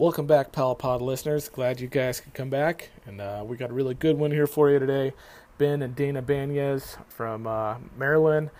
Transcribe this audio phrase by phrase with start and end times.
[0.00, 1.48] Welcome back, Palapod listeners.
[1.48, 2.90] Glad you guys could come back.
[3.04, 5.12] And uh, we got a really good one here for you today.
[5.58, 8.50] Ben and Dana Banyas from uh, Maryland.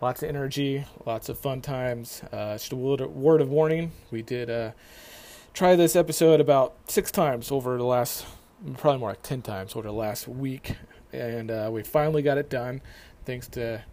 [0.00, 2.24] Lots of energy, lots of fun times.
[2.32, 4.72] Uh, just a word of warning we did uh,
[5.54, 8.26] try this episode about six times over the last,
[8.78, 10.74] probably more like 10 times over the last week.
[11.12, 12.80] And uh, we finally got it done
[13.24, 13.84] thanks to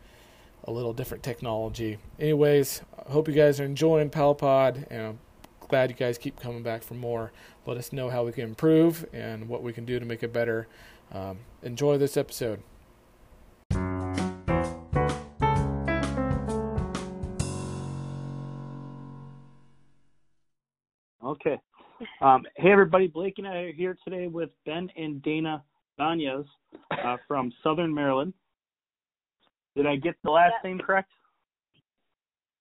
[0.64, 2.00] a little different technology.
[2.20, 5.20] Anyways, I hope you guys are enjoying Palapod, and
[5.68, 7.32] glad you guys keep coming back for more.
[7.66, 10.32] Let us know how we can improve and what we can do to make it
[10.32, 10.68] better.
[11.12, 12.62] Um, enjoy this episode.
[21.24, 21.60] Okay.
[22.22, 23.08] Um, hey, everybody.
[23.08, 25.64] Blake and I are here today with Ben and Dana
[26.00, 26.46] Banyas
[26.92, 28.34] uh, from Southern Maryland.
[29.76, 30.64] Did I get the last yep.
[30.64, 31.12] name correct?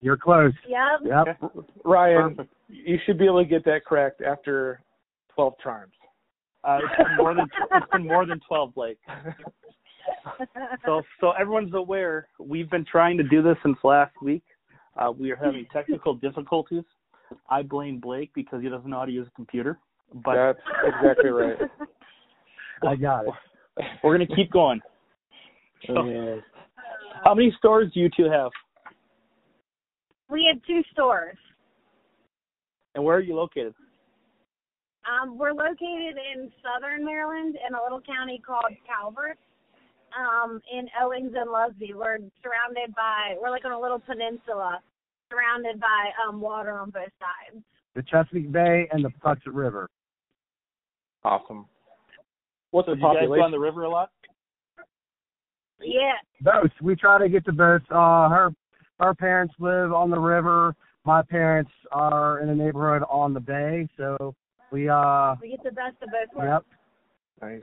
[0.05, 0.53] You're close.
[0.69, 1.27] Yep.
[1.27, 1.53] Yep.
[1.85, 2.55] Ryan, Perfect.
[2.69, 4.83] you should be able to get that correct after
[5.35, 5.95] 12 charms.
[6.63, 8.99] Uh, it's been more than it's been more than 12, Blake.
[10.85, 12.29] so so everyone's aware.
[12.39, 14.43] We've been trying to do this since last week.
[14.99, 16.85] Uh, we are having technical difficulties.
[17.49, 19.79] I blame Blake because he doesn't know how to use a computer.
[20.13, 21.57] But that's exactly right.
[22.87, 23.85] I got it.
[24.03, 24.81] We're gonna keep going.
[25.87, 26.41] So, oh,
[27.25, 28.51] how many stores do you two have?
[30.31, 31.37] We have two stores.
[32.95, 33.75] And where are you located?
[35.05, 39.39] Um, we're located in southern Maryland in a little county called Calvert.
[40.15, 41.93] Um, in Owings and Lusby.
[41.93, 44.79] We're surrounded by we're like on a little peninsula
[45.29, 47.65] surrounded by um water on both sides.
[47.97, 49.89] The Chesapeake Bay and the Patuxent River.
[51.25, 51.67] Awesome.
[52.71, 53.31] What's so the population?
[53.31, 54.11] You guys go on the river a lot?
[55.81, 56.13] Yeah.
[56.41, 56.71] Both.
[56.81, 57.83] We try to get to both.
[57.91, 58.53] Uh, her
[59.01, 60.75] our parents live on the river.
[61.05, 64.35] My parents are in a neighborhood on the bay, so
[64.71, 66.65] we uh we get the best of both worlds.
[67.41, 67.51] Yep.
[67.51, 67.63] Nice.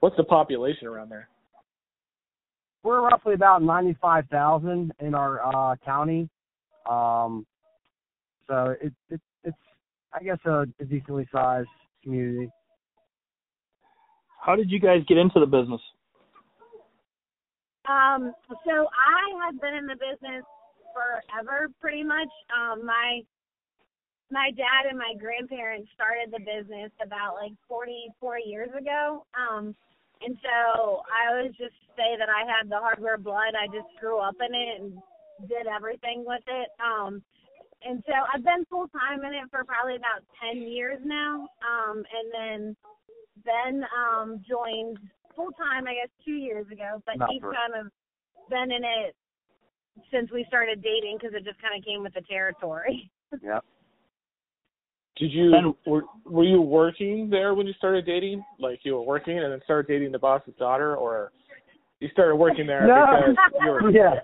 [0.00, 1.28] What's the population around there?
[2.82, 5.40] We're roughly about ninety five thousand in our
[5.72, 6.28] uh county.
[6.88, 7.46] Um
[8.46, 9.56] so it, it it's
[10.12, 11.68] I guess a, a decently sized
[12.02, 12.50] community.
[14.40, 15.80] How did you guys get into the business?
[17.88, 20.44] Um, so I have been in the business
[20.94, 22.30] forever, pretty much.
[22.54, 23.20] Um, my
[24.30, 29.26] my dad and my grandparents started the business about like 44 years ago.
[29.36, 29.74] Um,
[30.24, 33.52] and so I always just say that I had the hardware blood.
[33.52, 34.98] I just grew up in it and
[35.46, 36.68] did everything with it.
[36.80, 37.22] Um,
[37.84, 41.46] and so I've been full time in it for probably about 10 years now.
[41.60, 42.76] Um, and then
[43.44, 44.98] Ben um, joined
[45.36, 47.92] full time, I guess, two years ago, but Not he's kind of
[48.48, 49.14] been in it
[50.10, 53.10] since we started dating because it just kind of came with the territory.
[53.42, 53.60] yeah.
[55.16, 58.44] Did you were were you working there when you started dating?
[58.58, 61.30] Like you were working and then started dating the boss's daughter, or
[62.00, 63.06] you started working there no.
[63.06, 63.90] because you were?
[63.92, 64.14] Yeah.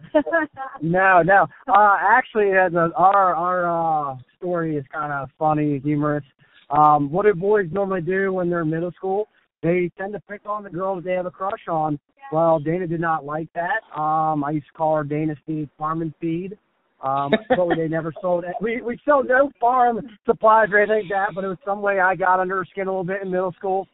[0.83, 1.47] no, no.
[1.69, 6.25] Uh, actually, as a, our our uh, story is kind of funny, humorous.
[6.71, 9.29] Um, what do boys normally do when they're in middle school?
[9.63, 11.99] They tend to pick on the girls they have a crush on.
[12.33, 13.83] Well, Dana did not like that.
[13.99, 16.57] Um, I used to call her Dana Steve Farm and Feed.
[17.03, 18.55] Um, but they never sold it.
[18.61, 21.99] We we sold no farm supplies or anything like that, but it was some way
[22.01, 23.89] I got under her skin a little bit in middle school.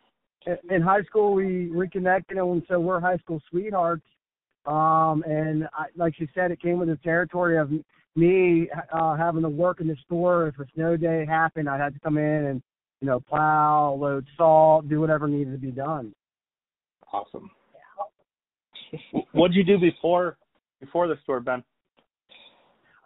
[0.47, 4.05] In, in high school, we reconnected, and so we're high school sweethearts.
[4.67, 7.71] Um, and I, like she said, it came with the territory of
[8.17, 10.49] me uh, having to work in the store.
[10.49, 12.63] If a snow day happened, I had to come in and
[13.01, 16.15] you know plow, load salt, do whatever needed to be done.
[17.13, 17.51] Awesome.
[19.33, 20.37] what did you do before
[20.81, 21.63] before the store, Ben?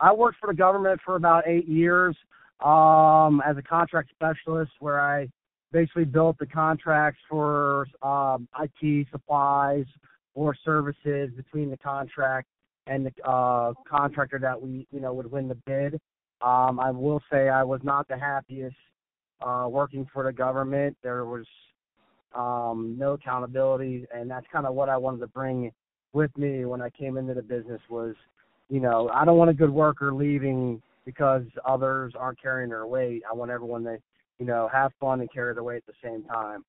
[0.00, 2.16] I worked for the government for about eight years
[2.64, 5.28] um, as a contract specialist, where I
[5.72, 9.84] basically built the contracts for um, IT supplies
[10.34, 12.48] or services between the contract
[12.86, 16.00] and the uh, contractor that we, you know, would win the bid.
[16.42, 18.76] Um, I will say I was not the happiest
[19.42, 20.96] uh, working for the government.
[21.02, 21.46] There was
[22.34, 25.72] um, no accountability, and that's kind of what I wanted to bring
[26.12, 28.14] with me when I came into the business was
[28.70, 33.22] you know, I don't want a good worker leaving because others aren't carrying their weight.
[33.30, 33.98] I want everyone to,
[34.38, 36.64] you know, have fun and carry their weight at the same time.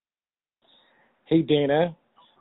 [1.25, 1.95] Hey Dana,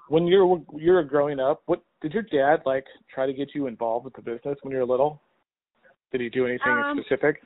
[0.09, 4.07] when you're you're growing up, what did your dad like try to get you involved
[4.07, 5.21] with the business when you were little?
[6.11, 7.43] Did he do anything um, specific?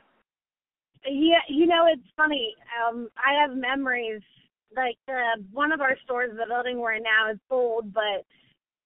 [1.07, 2.53] Yeah, you know, it's funny.
[2.81, 4.21] Um, I have memories.
[4.75, 8.25] Like uh, one of our stores, the building we're in now, is old, but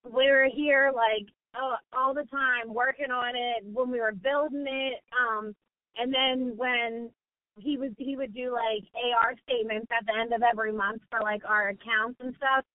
[0.03, 4.65] we were here like uh, all the time working on it when we were building
[4.67, 5.01] it.
[5.17, 5.55] Um,
[5.97, 7.09] and then when
[7.57, 11.21] he was he would do like AR statements at the end of every month for
[11.21, 12.65] like our accounts and stuff.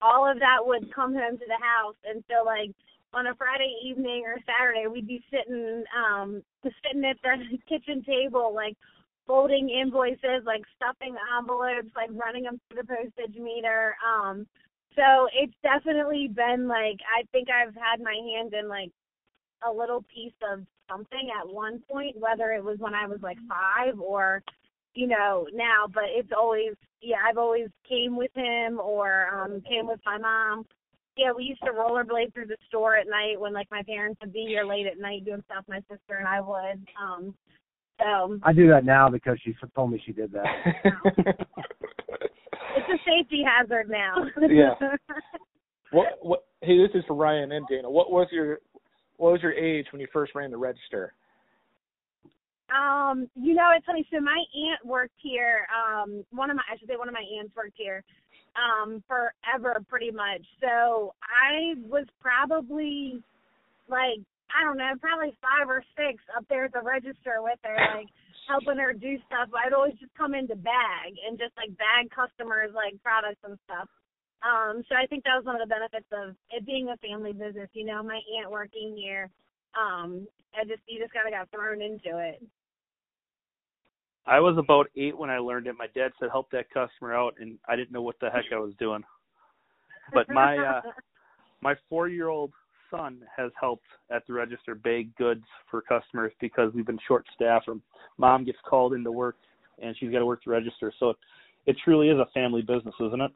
[0.00, 2.70] All of that would come home to the house, and so like
[3.14, 8.02] on a Friday evening or Saturday, we'd be sitting um just sitting at the kitchen
[8.04, 8.76] table like
[9.26, 13.94] folding invoices, like stuffing envelopes, like running them through the postage meter.
[14.02, 14.46] Um,
[14.96, 18.90] so it's definitely been like I think I've had my hand in like
[19.66, 23.38] a little piece of something at one point, whether it was when I was like
[23.48, 24.42] five or
[24.94, 25.86] you know now.
[25.92, 30.66] But it's always yeah, I've always came with him or um came with my mom.
[31.18, 34.32] Yeah, we used to rollerblade through the store at night when like my parents would
[34.32, 35.64] be here late at night doing stuff.
[35.68, 36.86] My sister and I would.
[37.02, 37.34] Um,
[38.00, 40.44] so I do that now because she told me she did that.
[40.84, 41.40] it's
[42.88, 44.14] a safety hazard now.
[44.48, 44.74] yeah.
[45.90, 47.90] What what hey, this is for Ryan and Dana.
[47.90, 48.58] What was your
[49.16, 51.14] what was your age when you first ran the register?
[52.68, 54.06] Um, you know, it's funny.
[54.12, 55.66] So my aunt worked here.
[55.72, 58.04] Um, one of my, I should say, one of my aunts worked here,
[58.58, 60.42] um, forever, pretty much.
[60.60, 63.22] So I was probably
[63.88, 64.18] like,
[64.50, 68.08] I don't know, probably five or six up there at the register with her, like
[68.48, 69.48] helping her do stuff.
[69.54, 73.58] I'd always just come in to bag and just like bag customers like products and
[73.68, 73.88] stuff.
[74.42, 77.32] Um, so I think that was one of the benefits of it being a family
[77.32, 77.68] business.
[77.74, 79.30] You know, my aunt working here.
[79.76, 80.26] Um,
[80.56, 82.42] I just you just kind of got thrown into it.
[84.28, 85.74] I was about eight when I learned it.
[85.78, 88.58] My dad said help that customer out, and I didn't know what the heck I
[88.58, 89.02] was doing.
[90.12, 90.80] But my uh,
[91.60, 92.52] my four year old
[92.90, 97.68] son has helped at the register bag goods for customers because we've been short staffed.
[97.68, 97.76] Or
[98.16, 99.36] mom gets called into work
[99.80, 100.92] and she's got to work the register.
[100.98, 101.16] So it,
[101.66, 103.30] it truly is a family business, isn't it?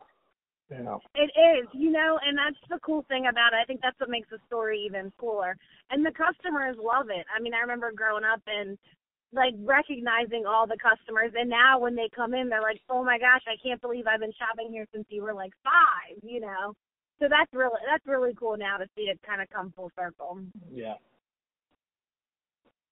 [0.70, 0.96] Yeah.
[1.14, 3.56] It is, you know, and that's the cool thing about it.
[3.62, 5.56] I think that's what makes the story even cooler.
[5.90, 7.26] And the customers love it.
[7.34, 8.78] I mean, I remember growing up and
[9.32, 13.18] like recognizing all the customers and now when they come in they're like, Oh my
[13.18, 16.74] gosh, I can't believe I've been shopping here since you were like five, you know.
[17.18, 20.40] So that's really that's really cool now to see it kind of come full circle.
[20.72, 20.94] Yeah.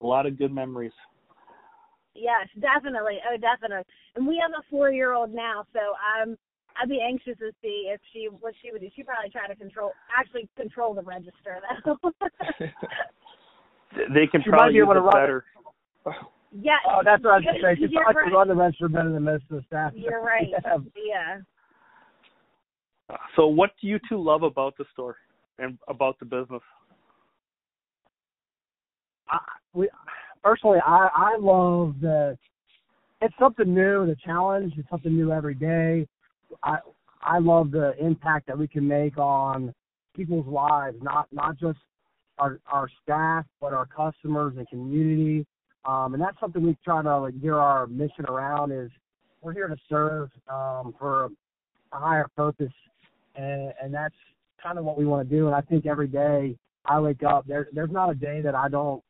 [0.03, 0.93] A lot of good memories.
[2.15, 3.19] Yes, definitely.
[3.31, 3.85] Oh, definitely.
[4.17, 6.37] And we have a four year old now, so I'm
[6.81, 8.89] I'd be anxious to see if she what she would do.
[8.95, 11.99] She'd probably try to control actually control the register though.
[14.15, 15.45] they can She probably might be use able to it run it.
[16.05, 16.13] Better.
[16.61, 16.77] yeah.
[16.89, 17.87] Oh, that's what I was going to say.
[17.87, 18.29] She You're probably right.
[18.29, 19.93] can run the register better than most of the staff.
[19.95, 20.49] You're right.
[20.65, 20.79] Yeah.
[21.07, 21.39] Yeah.
[23.35, 25.17] So what do you two love about the store
[25.59, 26.63] and about the business?
[29.29, 29.39] I,
[29.73, 29.89] we
[30.43, 32.37] personally, I I love the.
[33.23, 34.75] It's something new, the challenge.
[34.77, 36.07] It's something new every day.
[36.63, 36.79] I
[37.23, 39.75] I love the impact that we can make on
[40.15, 41.79] people's lives, not not just
[42.39, 45.47] our our staff, but our customers and community.
[45.85, 48.73] Um, and that's something we try to like gear our mission around.
[48.73, 48.91] Is
[49.41, 51.31] we're here to serve um, for
[51.93, 52.73] a higher purpose,
[53.37, 54.15] and and that's
[54.63, 55.47] kind of what we want to do.
[55.47, 58.69] And I think every day I wake up, there there's not a day that I
[58.69, 59.03] don't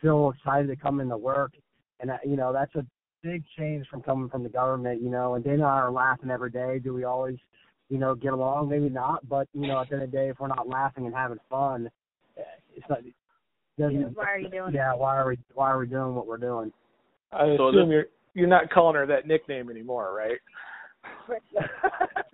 [0.00, 1.52] feel excited to come into work.
[2.00, 2.86] And that, you know, that's a
[3.22, 6.30] big change from coming from the government, you know, and Dana and I are laughing
[6.30, 6.78] every day.
[6.78, 7.36] Do we always,
[7.88, 8.68] you know, get along?
[8.68, 11.06] Maybe not, but you know, at the end of the day, if we're not laughing
[11.06, 11.90] and having fun,
[12.36, 12.42] eh,
[12.76, 13.00] it's not.
[13.78, 16.26] It Doesn't, Why are you doing yeah, why are we why are we doing what
[16.26, 16.72] we're doing?
[17.32, 20.38] I So assume this- you're you're not calling her that nickname anymore, right?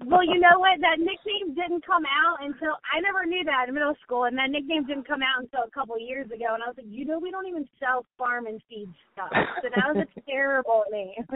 [0.06, 0.80] Well, you know what?
[0.80, 4.50] That nickname didn't come out until I never knew that in middle school, and that
[4.50, 6.52] nickname didn't come out until a couple of years ago.
[6.52, 9.30] And I was like, you know, we don't even sell farm and feed stuff,
[9.62, 11.14] so that was a terrible name.
[11.30, 11.34] Uh,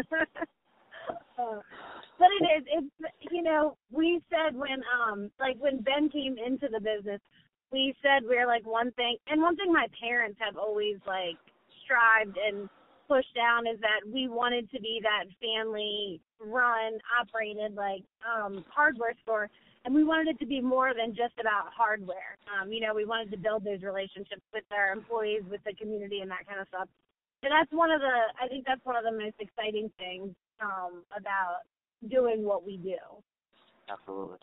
[2.18, 2.64] but it is.
[2.68, 7.20] It's you know, we said when um like when Ben came into the business,
[7.72, 11.36] we said we're like one thing, and one thing my parents have always like
[11.84, 12.68] strived and
[13.08, 19.14] pushed down is that we wanted to be that family run operated like um hardware
[19.22, 19.48] store
[19.84, 22.36] and we wanted it to be more than just about hardware.
[22.52, 26.20] Um you know we wanted to build those relationships with our employees with the community
[26.20, 26.88] and that kind of stuff.
[27.42, 31.02] And that's one of the i think that's one of the most exciting things um
[31.16, 31.64] about
[32.10, 33.00] doing what we do.
[33.88, 34.36] Absolutely.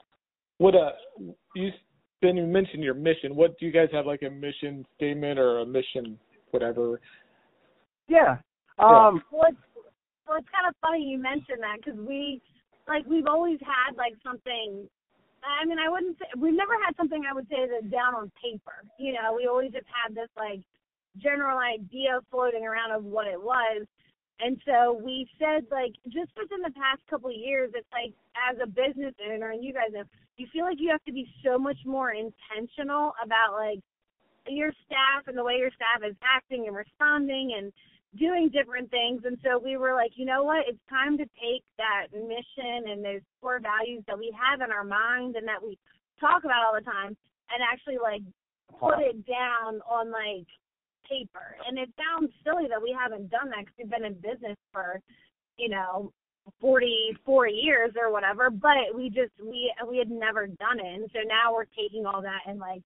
[0.57, 0.91] What uh
[1.53, 1.69] you
[2.21, 3.35] Ben you mentioned your mission.
[3.35, 6.17] What do you guys have like a mission statement or a mission
[6.51, 6.99] whatever?
[8.07, 8.37] Yeah.
[8.79, 9.21] Um.
[9.31, 9.57] well it's
[10.27, 12.41] well it's kind of funny you mentioned that because we
[12.87, 14.87] like we've always had like something
[15.45, 18.31] I mean, I wouldn't say we've never had something I would say that's down on
[18.41, 18.81] paper.
[18.97, 20.61] You know, we always just had this like
[21.21, 23.85] general idea floating around of what it was.
[24.39, 28.57] And so we said like just within the past couple of years, it's like as
[28.61, 30.03] a business owner and you guys know,
[30.37, 33.79] you feel like you have to be so much more intentional about like
[34.47, 37.71] your staff and the way your staff is acting and responding and
[38.19, 39.23] doing different things.
[39.25, 40.67] And so we were like, you know what?
[40.67, 44.83] It's time to take that mission and those core values that we have in our
[44.83, 45.77] mind and that we
[46.19, 47.15] talk about all the time
[47.51, 48.21] and actually like
[48.79, 50.47] put it down on like
[51.09, 51.55] paper.
[51.67, 54.99] And it sounds silly that we haven't done that because we've been in business for,
[55.57, 56.11] you know,
[56.61, 61.01] 44 years or whatever, but we just, we, we had never done it.
[61.01, 62.81] And so now we're taking all that and like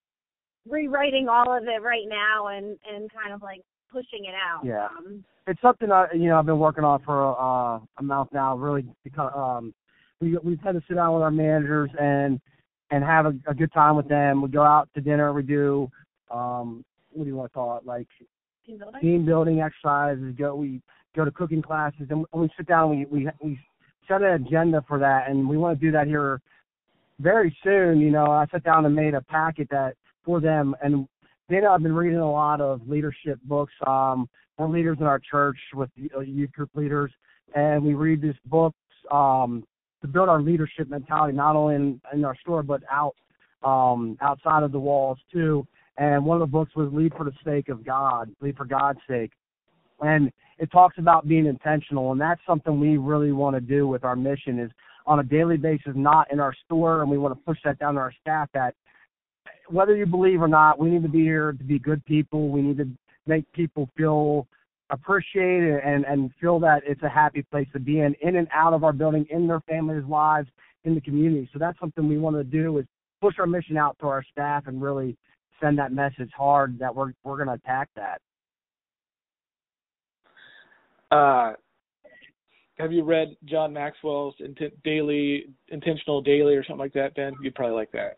[0.67, 3.61] rewriting all of it right now and, and kind of like
[3.91, 4.65] pushing it out.
[4.65, 4.85] Yeah.
[4.85, 8.55] Um, it's something I you know I've been working on for uh, a month now.
[8.55, 9.73] Really, because um,
[10.21, 12.39] we we've had to sit down with our managers and
[12.91, 14.41] and have a, a good time with them.
[14.41, 15.33] We go out to dinner.
[15.33, 15.89] We do
[16.31, 16.85] um,
[17.19, 17.85] what do you want to call it?
[17.85, 18.07] Like
[18.65, 19.01] team building.
[19.01, 20.33] team building exercises.
[20.37, 20.81] Go we
[21.15, 22.91] go to cooking classes and we sit down.
[22.91, 23.59] And we we we
[24.07, 26.41] set an agenda for that, and we want to do that here
[27.19, 27.99] very soon.
[27.99, 31.07] You know, I sat down and made a packet that for them, and
[31.49, 33.73] then I've been reading a lot of leadership books.
[33.85, 37.11] Um, we're leaders in our church with uh, youth group leaders,
[37.55, 38.77] and we read these books
[39.11, 39.65] um,
[40.01, 43.15] to build our leadership mentality, not only in, in our store but out
[43.63, 45.65] um, outside of the walls too.
[45.99, 48.99] And one of the books was "Lead for the Sake of God," lead for God's
[49.07, 49.31] sake,
[49.99, 54.05] and it talks about being intentional, and that's something we really want to do with
[54.05, 54.71] our mission is
[55.05, 57.95] on a daily basis, not in our store, and we want to push that down
[57.95, 58.75] to our staff that
[59.67, 62.49] whether you believe or not, we need to be here to be good people.
[62.49, 62.87] We need to
[63.27, 64.47] make people feel
[64.91, 68.73] appreciated and and feel that it's a happy place to be in, in and out
[68.73, 70.47] of our building, in their families' lives,
[70.85, 71.49] in the community.
[71.51, 72.85] So that's something we want to do is
[73.19, 75.17] push our mission out to our staff and really
[75.61, 78.21] send that message hard that we're we're going to attack that.
[81.11, 81.53] Uh,
[82.77, 87.33] have you read John Maxwell's Intent Daily Intentional Daily or something like that, Ben?
[87.41, 88.17] You'd probably like that.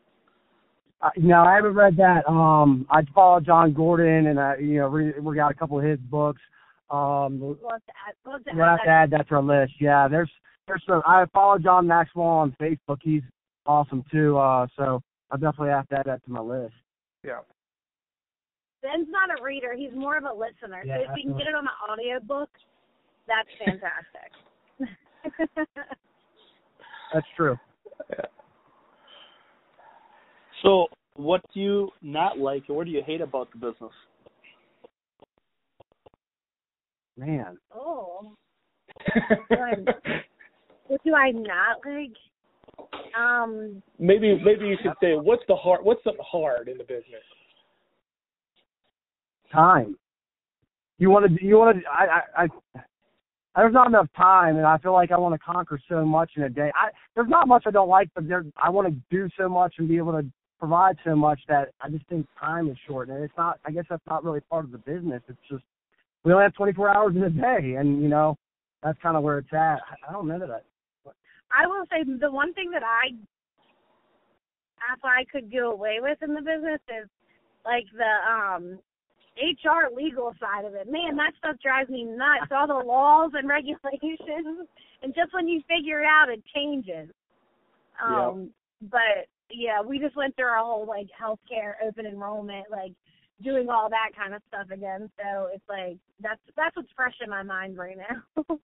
[1.01, 2.27] Uh, no, I haven't read that.
[2.29, 5.86] Um, I follow Jon Gordon, and I, you know, re- we got a couple of
[5.86, 6.41] his books.
[6.91, 9.41] Um, we'll have to add, we'll have to we'll have to add that to our
[9.41, 9.74] list.
[9.79, 10.29] Yeah, there's
[10.67, 11.01] there's some.
[11.07, 12.98] I follow John Maxwell on Facebook.
[13.01, 13.24] He's
[13.65, 14.38] awesome too.
[14.38, 16.74] Uh, so I definitely have to add that to my list.
[17.23, 17.39] Yeah.
[18.81, 20.83] Ben's not a reader; he's more of a listener.
[20.83, 22.49] Yeah, so if you can get it on the audio book,
[23.27, 24.31] that's fantastic.
[27.13, 27.57] That's true.
[30.63, 33.91] So, what do you not like, or what do you hate about the business?
[37.17, 38.33] Man, oh,
[40.87, 42.15] what do I not like?
[43.17, 47.24] Um, maybe maybe you should say what's the hard what's something hard in the business.
[49.51, 49.98] time.
[50.98, 51.45] You want to.
[51.45, 51.89] You want to.
[51.89, 52.43] I.
[52.43, 52.43] I.
[52.43, 52.81] I
[53.55, 56.43] there's not enough time, and I feel like I want to conquer so much in
[56.43, 56.71] a day.
[56.74, 59.75] I there's not much I don't like, but there I want to do so much
[59.77, 60.25] and be able to
[60.57, 63.10] provide so much that I just think time is short.
[63.10, 63.60] And it's not.
[63.65, 65.21] I guess that's not really part of the business.
[65.27, 65.63] It's just
[66.24, 68.38] we only have 24 hours in a day, and you know
[68.83, 69.57] that's kind of where it's at.
[69.57, 70.63] I, I don't know that.
[71.55, 73.13] I will say the one thing that I,
[74.93, 77.10] if I could do away with in the business is
[77.65, 78.79] like the um
[79.38, 80.91] HR legal side of it.
[80.91, 82.51] Man, that stuff drives me nuts.
[82.51, 84.67] All the laws and regulations,
[85.01, 87.10] and just when you figure it out, it changes.
[88.03, 92.93] Um, but yeah, we just went through our whole like healthcare open enrollment, like
[93.43, 95.10] doing all that kind of stuff again.
[95.17, 98.43] So it's like that's that's what's fresh in my mind right now.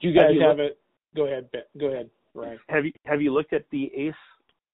[0.00, 0.78] Do you guys Have you have it?
[1.14, 2.58] Go ahead, Go ahead, Ryan.
[2.68, 4.14] Have you have you looked at the ACE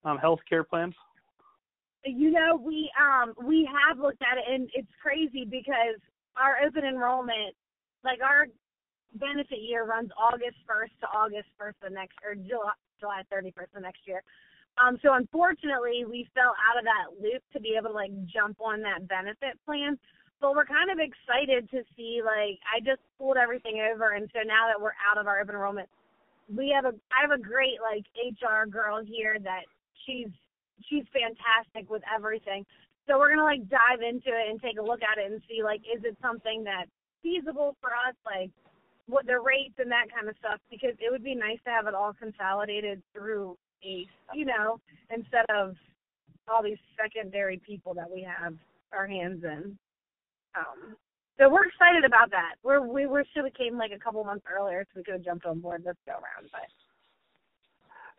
[0.04, 0.94] um, healthcare plans?
[2.04, 6.00] You know, we um we have looked at it and it's crazy because
[6.36, 7.54] our open enrollment,
[8.04, 8.46] like our
[9.14, 13.74] benefit year runs August first to August first the next or July July thirty first
[13.74, 14.22] the next year.
[14.82, 18.56] Um so unfortunately we fell out of that loop to be able to like jump
[18.62, 19.98] on that benefit plan.
[20.40, 24.40] But we're kind of excited to see like I just pulled everything over and so
[24.40, 25.90] now that we're out of our open enrollment
[26.54, 29.62] we have a I have a great like HR girl here that
[30.06, 30.28] she's
[30.88, 32.66] she's fantastic with everything.
[33.06, 35.62] So we're gonna like dive into it and take a look at it and see
[35.62, 36.90] like is it something that's
[37.22, 38.50] feasible for us, like
[39.06, 41.86] what the rates and that kind of stuff, because it would be nice to have
[41.86, 44.78] it all consolidated through ACE, you know,
[45.10, 45.74] instead of
[46.48, 48.54] all these secondary people that we have
[48.92, 49.76] our hands in.
[50.56, 50.96] Um
[51.40, 52.56] so we're excited about that.
[52.62, 55.46] We're we wish it came like a couple months earlier so we could have jumped
[55.46, 56.60] on board this go around, but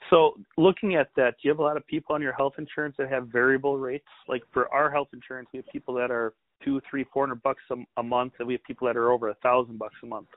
[0.10, 2.96] So, looking at that, do you have a lot of people on your health insurance
[2.98, 4.08] that have variable rates?
[4.28, 7.62] Like for our health insurance, we have people that are two, three, four hundred bucks
[7.70, 10.28] a, a month, and we have people that are over a thousand bucks a month.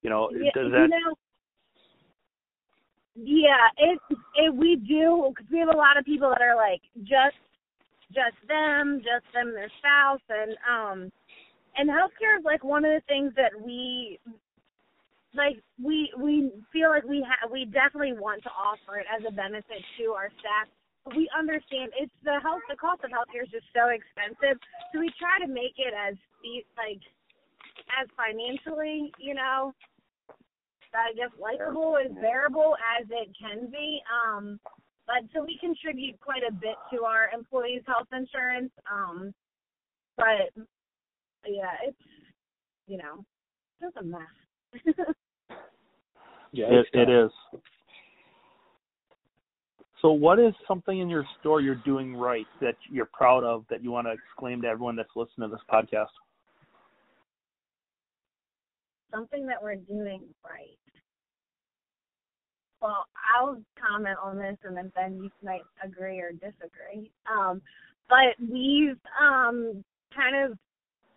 [0.00, 0.88] You know, yeah, does you that?
[0.88, 1.14] know,
[3.14, 3.98] yeah, it
[4.36, 7.36] it we do because we have a lot of people that are like just
[8.14, 11.12] just them, just them, their spouse, and um,
[11.76, 14.18] and healthcare is like one of the things that we
[15.34, 19.32] like we we feel like we have we definitely want to offer it as a
[19.32, 20.68] benefit to our staff.
[21.16, 24.60] We understand it's the health the cost of healthcare is just so expensive,
[24.92, 26.14] so we try to make it as
[26.76, 27.00] like
[28.00, 29.72] as financially, you know,
[30.94, 34.00] I guess likable and bearable as it can be.
[34.12, 34.60] Um,
[35.06, 38.70] but so we contribute quite a bit to our employees' health insurance.
[38.90, 39.34] Um,
[40.16, 40.52] but
[41.62, 41.96] yeah, it's
[42.86, 43.24] you know,
[43.80, 44.20] just a mess.
[46.52, 47.30] yeah, it, it is.
[50.00, 53.84] So, what is something in your store you're doing right that you're proud of that
[53.84, 56.06] you want to exclaim to everyone that's listening to this podcast?
[59.12, 60.76] Something that we're doing right.
[62.80, 63.06] Well,
[63.38, 67.12] I'll comment on this, and then Ben, you might agree or disagree.
[67.30, 67.62] Um,
[68.08, 70.58] but we've um, kind of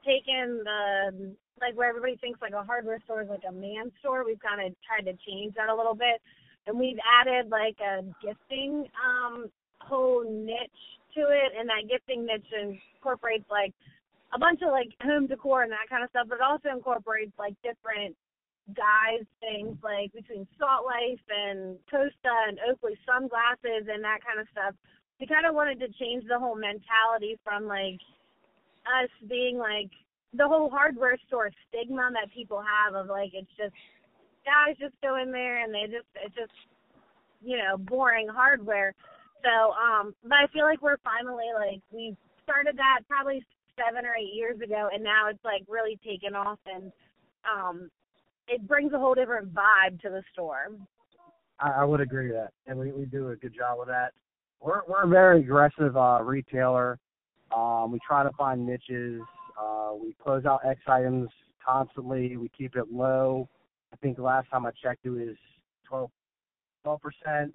[0.05, 4.25] taken the like where everybody thinks like a hardware store is like a man store.
[4.25, 6.21] We've kind of tried to change that a little bit,
[6.67, 10.83] and we've added like a gifting um whole niche
[11.15, 13.73] to it, and that gifting niche incorporates like
[14.33, 17.33] a bunch of like home decor and that kind of stuff, but it also incorporates
[17.39, 18.15] like different
[18.73, 24.47] guys things like between Salt Life and Costa and Oakley sunglasses and that kind of
[24.51, 24.73] stuff.
[25.19, 28.01] We kind of wanted to change the whole mentality from like
[28.85, 29.89] us being like
[30.33, 33.73] the whole hardware store stigma that people have of like it's just
[34.45, 36.53] guys just go in there and they just it's just
[37.41, 38.93] you know boring hardware.
[39.43, 43.43] So um, but I feel like we're finally like we started that probably
[43.77, 46.91] seven or eight years ago, and now it's like really taken off and
[47.45, 47.89] um,
[48.47, 50.71] it brings a whole different vibe to the store.
[51.59, 54.11] I, I would agree with that, and we we do a good job with that.
[54.61, 56.99] We're we're a very aggressive uh, retailer.
[57.55, 59.21] Um, we try to find niches.
[59.59, 61.29] Uh, we close out X items
[61.65, 62.37] constantly.
[62.37, 63.49] We keep it low.
[63.93, 65.35] I think last time I checked, it was
[65.87, 66.09] 12
[66.85, 67.51] 12%,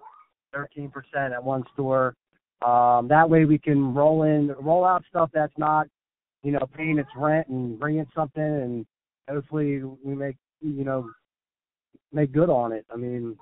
[0.52, 2.14] 13 percent at one store.
[2.62, 5.86] Um, that way we can roll in, roll out stuff that's not,
[6.42, 8.86] you know, paying its rent and bring in something, and
[9.28, 11.10] hopefully we make, you know,
[12.12, 12.84] make good on it.
[12.92, 13.36] I mean,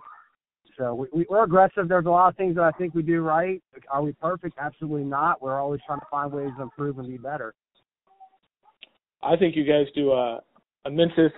[0.78, 1.88] so we, we, we're aggressive.
[1.88, 3.60] There's a lot of things that I think we do right.
[3.90, 4.56] Are we perfect?
[4.58, 5.42] Absolutely not.
[5.42, 7.54] We're always trying to find ways to improve and be better.
[9.22, 10.40] I think you guys do a,
[10.84, 11.32] a Mentis.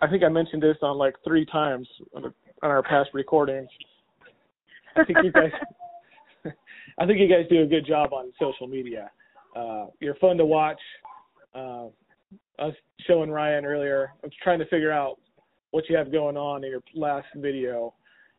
[0.00, 3.68] I think I mentioned this on like three times on, on our past recordings.
[4.96, 5.50] I think you guys.
[6.98, 9.10] I think you guys do a good job on social media.
[9.54, 10.80] Uh, you're fun to watch.
[11.54, 11.88] Uh,
[12.58, 12.74] I was
[13.06, 14.12] showing Ryan earlier.
[14.22, 15.18] I was trying to figure out
[15.72, 17.92] what you have going on in your last video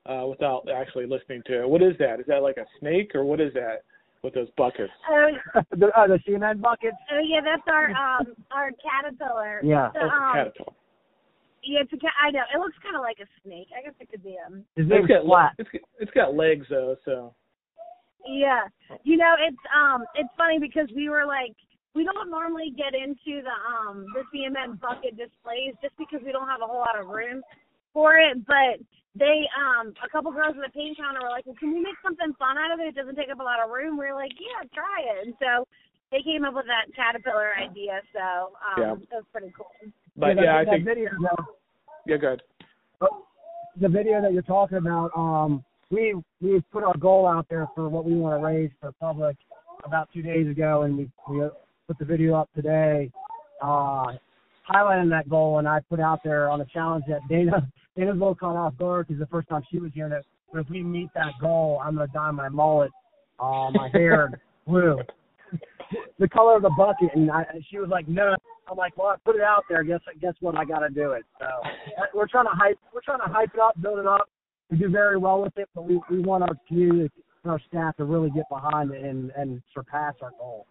[0.08, 1.70] uh, without actually listening to it.
[1.70, 2.20] What is that?
[2.20, 3.84] Is that like a snake or what is that
[4.24, 4.92] with those buckets?
[5.10, 6.98] Oh, the, uh, the cement buckets.
[7.12, 9.62] oh yeah, that's our um our caterpillar.
[9.64, 9.92] Yeah.
[9.94, 10.74] So, Oh, um, caterpillar.
[11.64, 13.68] yeah, it's a ca- I know it looks kind of like a snake.
[13.78, 14.64] I guess it could be um.
[14.76, 15.54] His It's name's got flat.
[15.58, 17.34] it's got, it's got legs though, so
[18.26, 18.68] Yeah,
[19.04, 21.56] you know it's um it's funny because we were like
[21.96, 26.48] we don't normally get into the um the CMN bucket displays just because we don't
[26.48, 27.42] have a whole lot of room
[27.98, 28.78] for it, but
[29.18, 31.98] they um a couple girls at the paint counter were like, well, can we make
[32.06, 32.94] something fun out of it?
[32.94, 33.98] It doesn't take up a lot of room.
[33.98, 35.26] We were like, yeah, try it.
[35.26, 35.66] And so
[36.12, 38.02] they came up with that caterpillar idea.
[38.14, 38.94] So um, Yeah.
[39.10, 39.74] that was pretty cool.
[40.16, 41.46] but that, yeah, I think video, though,
[42.06, 42.44] yeah, good.
[43.82, 47.90] the video that you're talking about, um, we we put our goal out there for
[47.90, 49.38] what we want to raise for the public
[49.84, 51.42] about two days ago, and we we
[51.88, 53.12] put the video up today,
[53.64, 54.14] uh,
[54.70, 55.58] highlighting that goal.
[55.58, 58.78] And I put out there on a challenge that Dana Dana's a little caught off
[58.78, 60.08] guard because the first time she was here.
[60.08, 62.92] That but if we meet that goal, I'm gonna dye my mullet,
[63.40, 65.00] uh, my hair blue,
[66.20, 67.10] the color of the bucket.
[67.16, 68.36] And I, she was like, no.
[68.70, 69.84] I'm like, well, I put it out there.
[69.84, 70.56] Guess guess what?
[70.56, 71.24] I got to do it.
[71.40, 71.46] So
[72.14, 72.78] we're trying to hype.
[72.94, 74.30] We're trying to hype it up, build it up.
[74.70, 77.10] We do very well with it, but we we want our community
[77.44, 80.68] and our staff to really get behind it and and surpass our goal.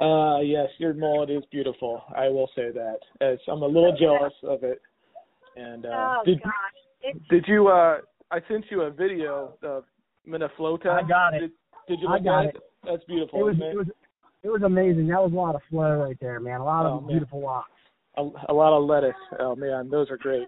[0.00, 2.02] Uh, yes, your mullet is beautiful.
[2.16, 2.98] I will say that.
[3.20, 4.80] As I'm a little jealous of it.
[5.56, 7.68] And uh, oh did gosh, did you?
[7.68, 7.98] Uh,
[8.30, 9.84] I sent you a video of
[10.28, 10.88] Minaflota.
[10.88, 11.40] I got it.
[11.40, 11.50] Did,
[11.88, 12.62] did you I got at it?
[12.84, 13.40] That's beautiful.
[13.40, 13.62] It was it?
[13.64, 13.86] it was
[14.42, 15.08] it was amazing.
[15.08, 16.60] That was a lot of flow right there, man.
[16.60, 17.10] A lot Oh, of man.
[17.12, 17.70] beautiful rocks.
[18.16, 19.14] a, a lot of lettuce.
[19.38, 20.46] Oh man, those are great.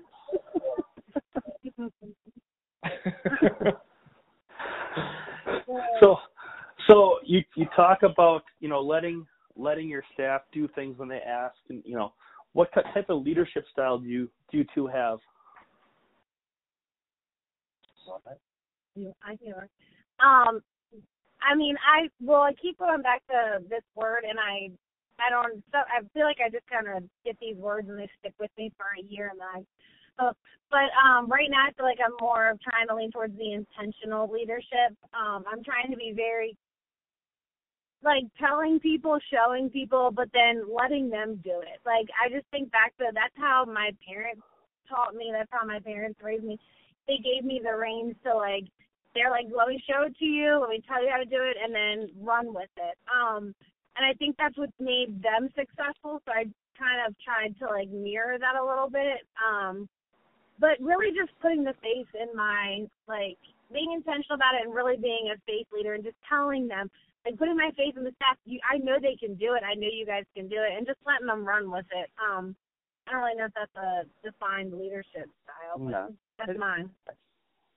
[6.01, 6.17] So,
[6.89, 11.21] so you you talk about you know letting letting your staff do things when they
[11.21, 12.13] ask, and you know
[12.53, 15.19] what ty- type of leadership style do you do you two have?
[19.25, 19.69] I hear.
[20.21, 20.61] Um,
[21.41, 24.71] I mean, I well, I keep going back to this word, and I
[25.19, 25.63] I don't.
[25.73, 28.51] So I feel like I just kind of get these words and they stick with
[28.59, 29.63] me for a year and then I.
[30.19, 30.33] Uh,
[30.71, 33.53] but um, right now, I feel like I'm more of trying to lean towards the
[33.53, 34.97] intentional leadership.
[35.15, 36.57] Um, I'm trying to be very
[38.05, 41.81] like telling people, showing people, but then letting them do it.
[41.87, 44.43] Like I just think back to that's how my parents
[44.89, 45.31] taught me.
[45.33, 46.59] That's how my parents raised me.
[47.07, 48.65] They gave me the reins to like
[49.15, 51.37] they're like, let me show it to you, let me tell you how to do
[51.37, 52.97] it, and then run with it.
[53.13, 53.55] Um,
[53.97, 56.23] and I think that's what made them successful.
[56.25, 59.21] So I kind of tried to like mirror that a little bit.
[59.37, 59.89] Um,
[60.59, 63.39] but really just putting the faith in my like
[63.73, 66.91] being intentional about it and really being a faith leader and just telling them
[67.25, 68.37] and putting my faith in the staff.
[68.45, 69.63] You, I know they can do it.
[69.65, 72.11] I know you guys can do it, and just letting them run with it.
[72.21, 72.57] Um,
[73.07, 76.09] I don't really know if that's a defined leadership style, but no.
[76.39, 76.91] that's mine.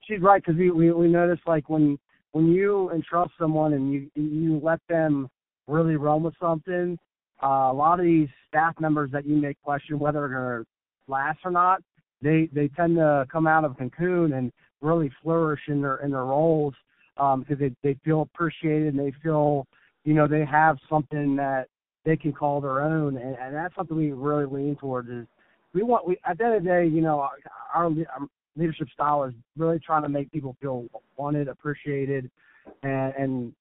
[0.02, 1.98] She's right because we, we we notice like when
[2.32, 5.28] when you entrust someone and you you let them
[5.66, 6.96] really run with something,
[7.42, 10.66] uh, a lot of these staff members that you may question whether they're going to
[11.08, 11.82] last or not,
[12.22, 16.24] they they tend to come out of cocoon and really flourish in their in their
[16.24, 16.74] roles
[17.18, 19.66] um, because they they feel appreciated and they feel
[20.04, 21.68] you know they have something that
[22.04, 25.08] they can call their own, and, and that's something we really lean towards.
[25.08, 25.26] Is
[25.74, 27.32] we want we at the end of the day, you know, our,
[27.74, 27.90] our
[28.56, 32.30] leadership style is really trying to make people feel wanted, appreciated,
[32.82, 33.52] and and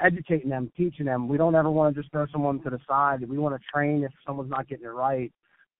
[0.00, 1.28] educating them, teaching them.
[1.28, 3.28] We don't ever want to just throw someone to the side.
[3.28, 5.32] We want to train if someone's not getting it right.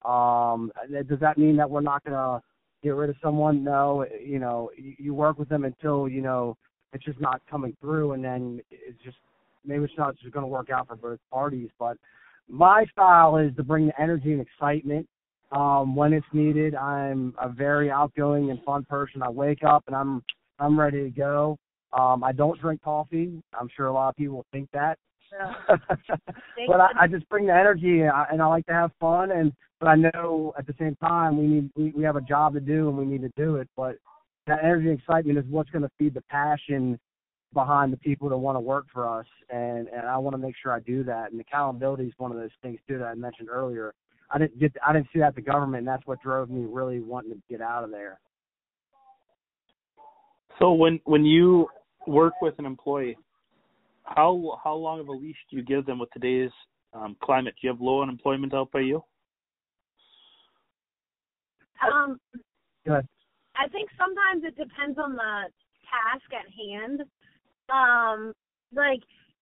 [0.05, 0.73] Um,
[1.09, 2.43] does that mean that we're not going to
[2.83, 3.65] get rid of someone?
[3.65, 4.07] No.
[4.25, 6.57] You know, you, you work with them until you know
[6.93, 9.17] it's just not coming through, and then it's just
[9.65, 11.71] maybe it's not just going to work out for both parties.
[11.79, 11.97] But
[12.49, 15.09] my style is to bring the energy and excitement
[15.53, 16.75] um, when it's needed.
[16.75, 19.23] I'm a very outgoing and fun person.
[19.23, 20.23] I wake up and I'm
[20.59, 21.59] I'm ready to go.
[21.93, 23.43] Um, I don't drink coffee.
[23.59, 24.99] I'm sure a lot of people think that.
[26.67, 29.31] But I, I just bring the energy and I, and I like to have fun
[29.31, 32.55] and but I know at the same time we need we, we have a job
[32.55, 33.69] to do and we need to do it.
[33.77, 33.97] But
[34.47, 36.99] that energy and excitement is what's going to feed the passion
[37.53, 40.55] behind the people that want to work for us and and I want to make
[40.61, 43.49] sure I do that and accountability is one of those things too that I mentioned
[43.51, 43.95] earlier.
[44.31, 47.01] I didn't get I didn't see that the government and that's what drove me really
[47.01, 48.21] wanting to get out of there.
[50.59, 51.69] So when when you
[52.07, 53.19] work with an employee
[54.05, 56.51] how how long of a leash do you give them with today's
[56.95, 57.55] um, climate?
[57.61, 59.05] Do you have low unemployment out by you?
[61.87, 62.19] Um
[62.87, 63.07] Good.
[63.57, 65.49] I think sometimes it depends on the
[65.89, 67.03] task at hand.
[67.69, 68.33] Um,
[68.75, 69.01] like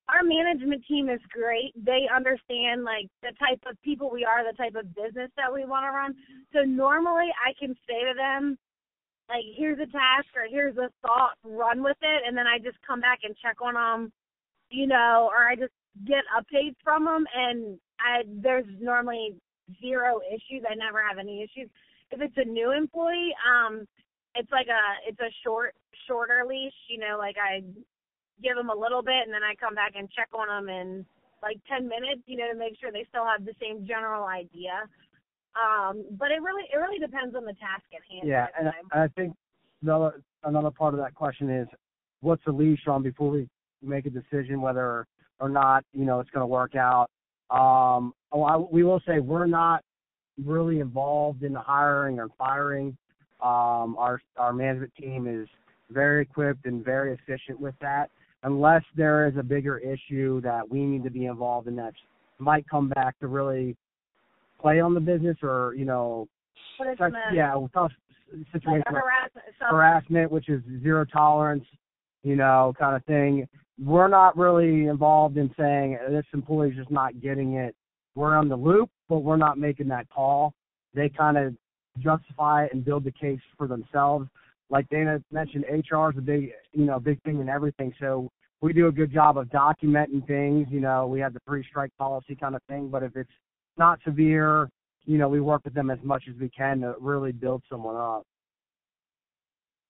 [0.09, 1.73] our management team is great.
[1.77, 5.64] They understand like the type of people we are, the type of business that we
[5.64, 6.14] want to run.
[6.53, 8.59] So normally I can say to them,
[9.29, 12.79] like, here's a task or here's a thought, run with it, and then I just
[12.85, 14.12] come back and check on them,
[14.70, 15.73] you know, or I just
[16.05, 19.37] get updates from them, and I there's normally
[19.81, 20.64] zero issues.
[20.68, 21.70] I never have any issues.
[22.11, 23.87] If it's a new employee, um,
[24.35, 25.75] it's like a it's a short
[26.07, 26.75] shorter leash.
[26.88, 27.62] You know, like I
[28.42, 31.05] give them a little bit and then I come back and check on them in
[31.42, 34.88] like 10 minutes, you know, to make sure they still have the same general idea.
[35.57, 38.29] Um, but it really it really depends on the task at hand.
[38.29, 39.35] Yeah, and I, I think
[39.83, 41.66] another another part of that question is
[42.20, 43.49] what's the leash on before we
[43.83, 45.07] make a decision whether
[45.40, 47.09] or not you know it's going to work out.
[47.51, 49.83] Um, oh, I, we will say we're not
[50.44, 52.96] really involved in the hiring or firing
[53.42, 55.48] um, our our management team is
[55.90, 58.11] very equipped and very efficient with that.
[58.42, 61.92] Unless there is a bigger issue that we need to be involved in that
[62.38, 63.76] might come back to really
[64.61, 66.29] play on the business or you know,
[66.79, 67.92] such, yeah, tough
[68.53, 71.64] situation like harassment, harassment, which is zero tolerance,
[72.22, 73.46] you know, kind of thing.
[73.83, 77.74] We're not really involved in saying this employee's just not getting it.
[78.14, 80.55] We're on the loop, but we're not making that call.
[80.94, 81.55] They kind of
[81.99, 84.29] justify it and build the case for themselves.
[84.68, 87.92] Like Dana mentioned, HR is a big, you know, big thing in everything.
[88.01, 90.68] So we do a good job of documenting things.
[90.70, 92.88] You know, we have the three strike policy kind of thing.
[92.88, 93.31] But if it's
[93.77, 94.68] not severe,
[95.07, 97.96] you know, we work with them as much as we can to really build someone
[97.96, 98.25] up.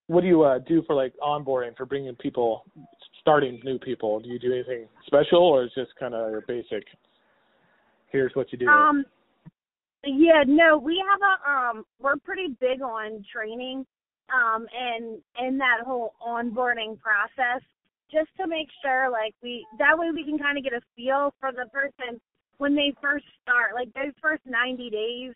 [0.07, 2.65] What do you uh, do for like onboarding for bringing people,
[3.21, 4.19] starting new people?
[4.21, 6.85] Do you do anything special, or is just kind of your basic?
[8.11, 8.69] Here's what you do.
[8.69, 9.05] Um,
[10.05, 13.87] yeah, no, we have a um we're pretty big on training
[14.33, 17.63] um and and that whole onboarding process
[18.11, 21.35] just to make sure like we that way we can kind of get a feel
[21.41, 22.21] for the person
[22.59, 25.35] when they first start like those first 90 days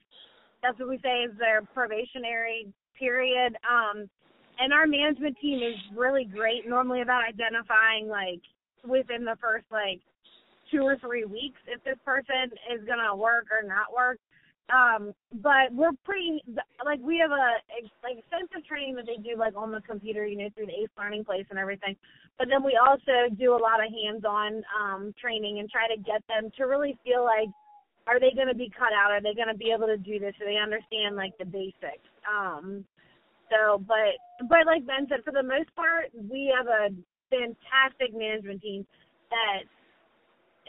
[0.63, 2.67] that's what we say is their probationary
[2.99, 4.09] period um
[4.59, 8.41] and our management team is really great normally about identifying like
[8.87, 10.01] within the first like
[10.75, 14.19] two or three weeks if this person is gonna work or not work.
[14.73, 15.13] Um,
[15.45, 16.43] but we're pretty
[16.85, 17.61] like we have a
[18.03, 20.91] like extensive training that they do like on the computer, you know, through the ACE
[20.99, 21.95] Learning Place and everything.
[22.39, 26.27] But then we also do a lot of hands-on um, training and try to get
[26.27, 27.47] them to really feel like,
[28.09, 29.13] are they going to be cut out?
[29.13, 30.35] Are they going to be able to do this?
[30.41, 32.09] Do they understand like the basics?
[32.27, 32.85] Um,
[33.53, 34.17] so, but
[34.49, 36.89] but like Ben said, for the most part, we have a
[37.31, 38.87] fantastic management team
[39.31, 39.69] that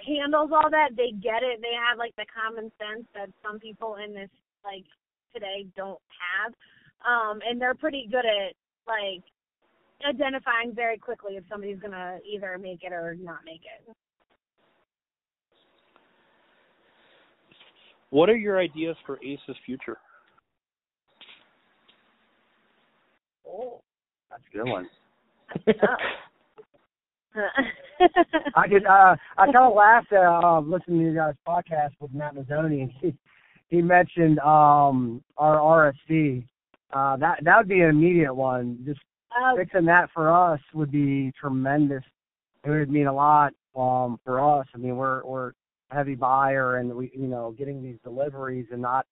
[0.05, 0.95] handles all that.
[0.95, 1.59] They get it.
[1.61, 4.29] They have like the common sense that some people in this
[4.63, 4.85] like
[5.33, 6.53] today don't have.
[7.05, 8.53] Um, and they're pretty good at
[8.87, 9.23] like
[10.07, 13.95] identifying very quickly if somebody's gonna either make it or not make it.
[18.09, 19.97] What are your ideas for Ace's future?
[23.47, 23.81] Oh,
[24.29, 24.87] that's a good one.
[27.35, 27.47] Oh.
[28.55, 32.13] I could uh I kind of laughed at uh, listening to your guys' podcast with
[32.13, 33.15] Matt Mazzoni and he
[33.69, 36.45] he mentioned um our RSC.
[36.93, 38.79] Uh that that would be an immediate one.
[38.85, 38.99] Just
[39.41, 42.03] um, fixing that for us would be tremendous.
[42.63, 44.67] It would mean a lot um for us.
[44.73, 45.49] I mean we're we're
[45.91, 49.05] a heavy buyer and we you know, getting these deliveries and not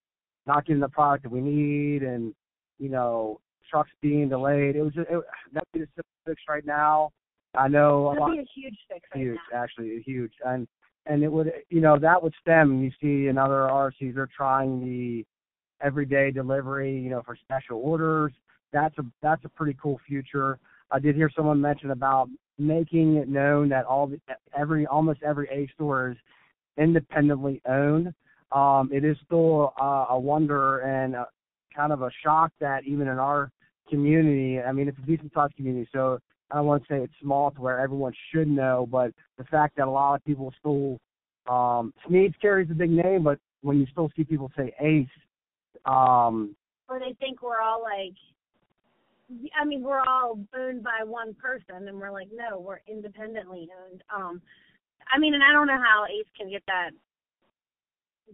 [0.45, 2.33] not getting the product that we need and
[2.79, 4.75] you know, trucks being delayed.
[4.75, 5.21] It was just it,
[5.53, 7.11] that'd be the simple fix right now.
[7.55, 9.63] I know a that'd lot be a huge fix right huge, now.
[9.63, 10.67] actually huge, and
[11.05, 12.81] and it would you know that would stem.
[12.83, 15.25] You see in other RCs they're trying the
[15.83, 18.33] everyday delivery, you know, for special orders.
[18.71, 20.59] That's a that's a pretty cool future.
[20.91, 24.19] I did hear someone mention about making it known that all the,
[24.57, 26.17] every almost every A store is
[26.77, 28.13] independently owned.
[28.51, 31.27] Um, it is still uh, a wonder and a,
[31.75, 33.51] kind of a shock that even in our
[33.89, 36.19] community, I mean, it's a decent sized community, so
[36.51, 39.77] I don't want to say it's small to where everyone should know, but the fact
[39.77, 40.99] that a lot of people still
[41.47, 45.07] um Sneade's carries a big name, but when you still see people say Ace,
[45.85, 46.55] um
[46.89, 48.15] Or they think we're all like,
[49.59, 54.03] I mean, we're all owned by one person, and we're like, no, we're independently owned.
[54.13, 54.41] Um,
[55.13, 56.91] I mean, and I don't know how Ace can get that,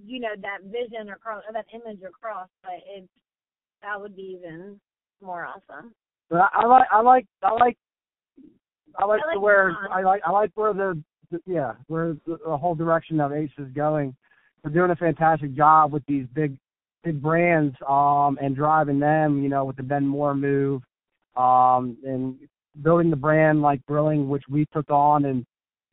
[0.06, 3.08] you know, that vision across, or that image across, but it
[3.82, 4.80] that would be even
[5.22, 5.93] more awesome.
[6.30, 7.78] but I, I like I like I like
[8.97, 12.13] I like, I like to where I like I like where the, the yeah, where
[12.25, 14.15] the, the whole direction of Ace is going.
[14.63, 16.58] They're doing a fantastic job with these big
[17.04, 20.82] big brands um and driving them, you know, with the Ben Moore move,
[21.36, 22.36] um and
[22.82, 25.45] building the brand like grilling which we took on and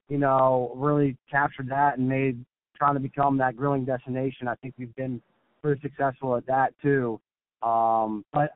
[0.09, 2.45] you know, really captured that and made
[2.77, 4.47] trying to become that grilling destination.
[4.47, 5.21] I think we've been
[5.63, 7.21] pretty successful at that too.
[7.63, 8.51] Um but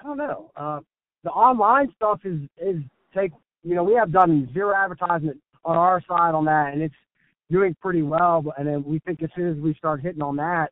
[0.00, 0.50] I don't know.
[0.56, 0.80] Uh
[1.22, 2.82] the online stuff is is
[3.14, 3.32] take
[3.64, 6.94] you know, we have done zero advertisement on our side on that and it's
[7.50, 10.36] doing pretty well but and then we think as soon as we start hitting on
[10.36, 10.70] that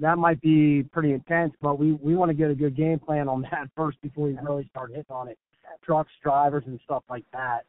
[0.00, 3.28] that might be pretty intense, but we we want to get a good game plan
[3.28, 5.38] on that first before we really start hitting on it.
[5.84, 7.60] Trucks, drivers, and stuff like that.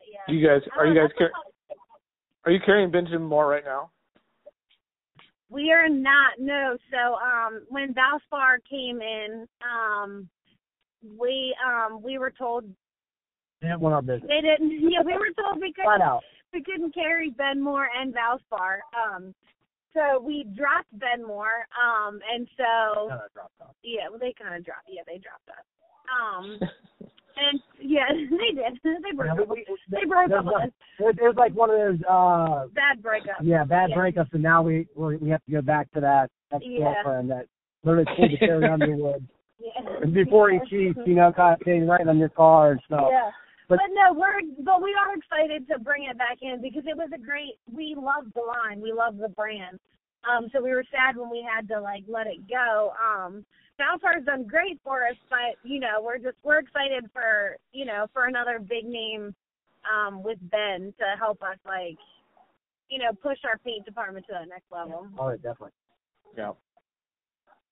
[0.00, 0.34] Yeah.
[0.34, 1.30] You guys, are you Oh, guys car-
[2.44, 3.90] are you carrying Benjamin Moore right now?
[5.50, 6.76] We are not no.
[6.90, 10.28] So um when Valspar came in, um
[11.18, 12.64] we um we were told
[13.60, 14.28] They didn't want our business.
[14.28, 16.02] they didn't yeah, we were told we couldn't
[16.52, 18.78] we couldn't carry Ben Moore and Valspar.
[18.94, 19.34] Um
[19.94, 21.66] so we dropped Ben Moore.
[21.78, 23.74] Um and so No, that dropped off.
[23.82, 25.64] yeah, well, they kinda dropped yeah, they dropped us.
[26.10, 26.58] Um
[27.36, 28.78] and yeah, they did.
[29.02, 29.48] They broke Yeah, up.
[29.48, 30.72] we- They broke up like-.
[31.00, 33.42] It, was like one of those uh Bad breakups.
[33.42, 33.96] yeah bad Yeah.
[33.96, 37.46] breakups, and now we we we have to go back to that ex girlfriend that
[37.82, 39.26] literally pulled the Carrie Underwood
[39.64, 40.04] Yeah.
[40.12, 43.08] before he cheats, you know, kind of staying right on your car and stuff.
[43.10, 43.30] Yeah.
[43.68, 46.96] But- But, no, we're but we are excited to bring it back in because it
[46.96, 47.54] was a great.
[47.72, 48.80] We love the line.
[48.82, 49.80] We love the brand.
[50.30, 52.92] Um, so we were sad when we had to like let it go.
[53.00, 53.44] Um,
[53.80, 58.06] Valspar's done great for us, but you know we're just we're excited for you know
[58.12, 59.34] for another big name
[59.90, 61.96] um, with Ben to help us like
[62.90, 65.08] you know push our paint department to the next level.
[65.18, 65.70] Oh, definitely.
[66.36, 66.52] Yeah.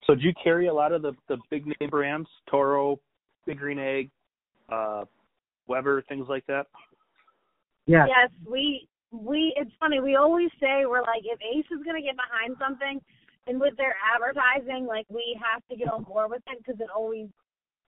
[0.07, 2.99] So do you carry a lot of the the big name brands, Toro,
[3.47, 4.11] Big Green Egg,
[4.71, 5.05] uh,
[5.67, 6.67] Weber, things like that?
[7.87, 8.07] Yeah.
[8.07, 12.17] Yes, we we it's funny, we always say we're like if Ace is gonna get
[12.17, 13.01] behind something
[13.47, 16.89] and with their advertising, like we have to get on board with it because it
[16.95, 17.29] always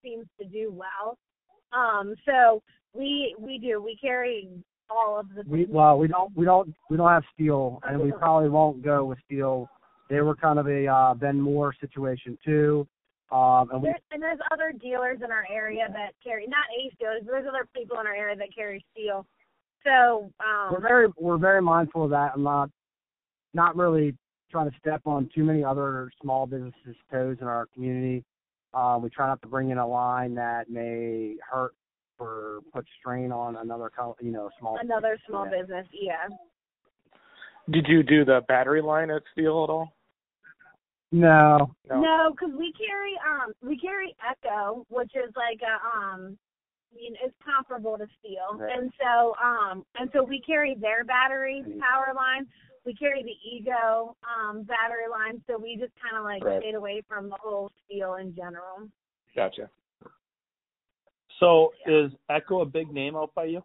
[0.03, 1.19] seems to do well.
[1.73, 2.63] Um, so
[2.95, 3.83] we we do.
[3.83, 4.49] We carry
[4.91, 8.13] all of the We well, we don't we don't we don't have STIHL, and we
[8.13, 9.67] probably won't go with STIHL.
[10.09, 12.87] They were kind of a uh, Ben Moore situation too,
[13.33, 16.93] um, and we There, and there's other dealers in our area that carry not Ace
[16.99, 19.25] dealers, but there's other people in our area that carry STIHL.
[19.85, 22.33] So um, we're very we're very mindful of that.
[22.35, 22.71] I'm not
[23.55, 24.15] not really
[24.51, 28.25] trying to step on too many other small businesses' toes in our community.
[28.73, 31.75] Um, we try not to bring in a line that may hurt
[32.19, 33.91] or put strain on another,
[34.21, 34.79] you know, small.
[34.81, 35.87] another small business.
[35.93, 36.29] Yeah.
[37.71, 39.97] Did you do the battery line at STIHL at all?
[41.13, 42.01] No, No.
[42.01, 46.37] No, because we carry um we carry Echo, which is like a um
[46.97, 48.59] you know, it's comparable to STIHL.
[48.59, 48.77] Right.
[48.77, 51.81] And so um and so we carry their battery Mhm.
[51.81, 52.47] power line.
[52.85, 56.61] We carry the Ego um battery line, so we just kind of like Right.
[56.61, 58.89] stayed away from the whole STIHL in general.
[59.37, 59.71] Gotcha.
[61.39, 63.65] So is Echo a big name out by you?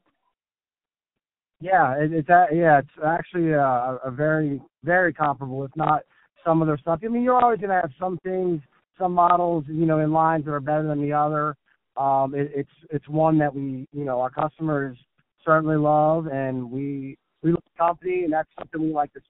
[1.62, 5.64] Yeah, it, it's a, yeah, it's actually a, a very very comparable.
[5.66, 6.04] If not
[6.46, 7.00] some of their stuff.
[7.04, 8.62] I mean, you're always gonna have some things,
[8.98, 11.56] some models, you know, in lines that are better than the other.
[11.98, 14.98] Um, it, it's it's one that we, you know, our customers
[15.46, 19.22] certainly love, and we we at the company, and that's something we like to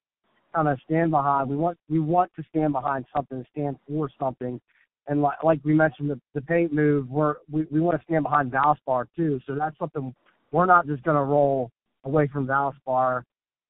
[0.53, 1.49] kind of stand behind.
[1.49, 4.59] We want we want to stand behind something, stand for something,
[5.07, 8.23] and like like we mentioned the the paint move, we're we we want to stand
[8.23, 9.39] behind Valspar too.
[9.47, 10.13] So that's something
[10.51, 11.71] we're not just going to roll
[12.03, 13.23] away from Valspar.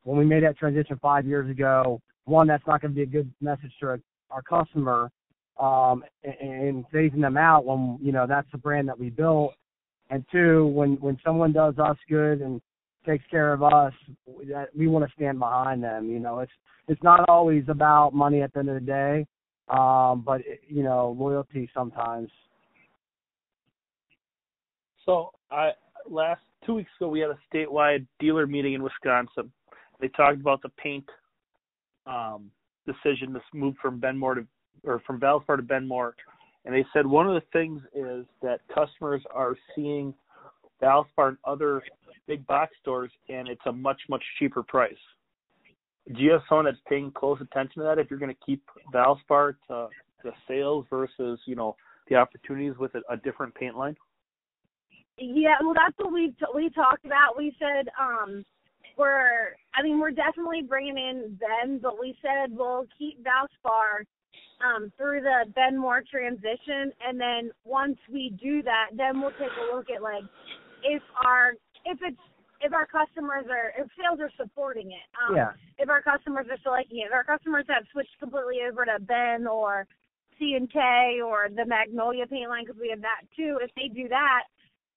[0.04, 3.06] When we made that transition five years ago, one that's not going to be a
[3.06, 4.00] good message to our,
[4.32, 5.12] our customer,
[5.60, 9.54] um, and, phasing them out when you know that's the brand that we built.
[10.10, 12.62] And two, when when someone does us good and
[13.06, 13.94] takes care of us,
[14.48, 16.10] that we want to stand behind them.
[16.10, 16.52] You know, it's
[16.88, 19.28] it's not always about money at the end of the day,
[19.68, 22.30] um, but it, you know, loyalty sometimes.
[25.06, 25.72] So I
[26.10, 29.52] last two weeks ago we had a statewide dealer meeting in Wisconsin.
[30.00, 31.06] They talked about the paint
[32.06, 32.52] um,
[32.86, 34.46] decision to move from Ben Moore to
[34.84, 36.16] or from Valspar to Ben Moore,
[36.66, 40.14] and they said one of the things is that customers are seeing
[40.80, 41.82] Valspar and other
[42.28, 44.94] big box stores, and it's a much much cheaper price.
[46.16, 47.98] Do you have someone that's paying close attention to that?
[47.98, 48.62] If you're going to keep
[48.94, 49.88] Valspar to
[50.24, 51.76] the sales versus you know
[52.10, 53.96] the opportunities with a, a different paint line.
[55.20, 57.38] Yeah, well, that's what we t- we talked about.
[57.38, 58.44] We said um
[58.98, 64.06] we're I mean we're definitely bringing in Ben, but we said we'll keep Valspar
[64.66, 69.52] um through the Ben Moore transition, and then once we do that, then we'll take
[69.52, 70.24] a look at like
[70.84, 71.54] if our
[71.86, 72.18] if it's
[72.62, 75.08] if our customers are if sales are supporting it.
[75.28, 75.52] Um, Yeah.
[75.78, 79.00] If our customers are still liking it, if our customers have switched completely over to
[79.00, 79.88] Ben or
[80.38, 83.60] C and K or the Magnolia paint line because we have that too.
[83.62, 84.44] If they do that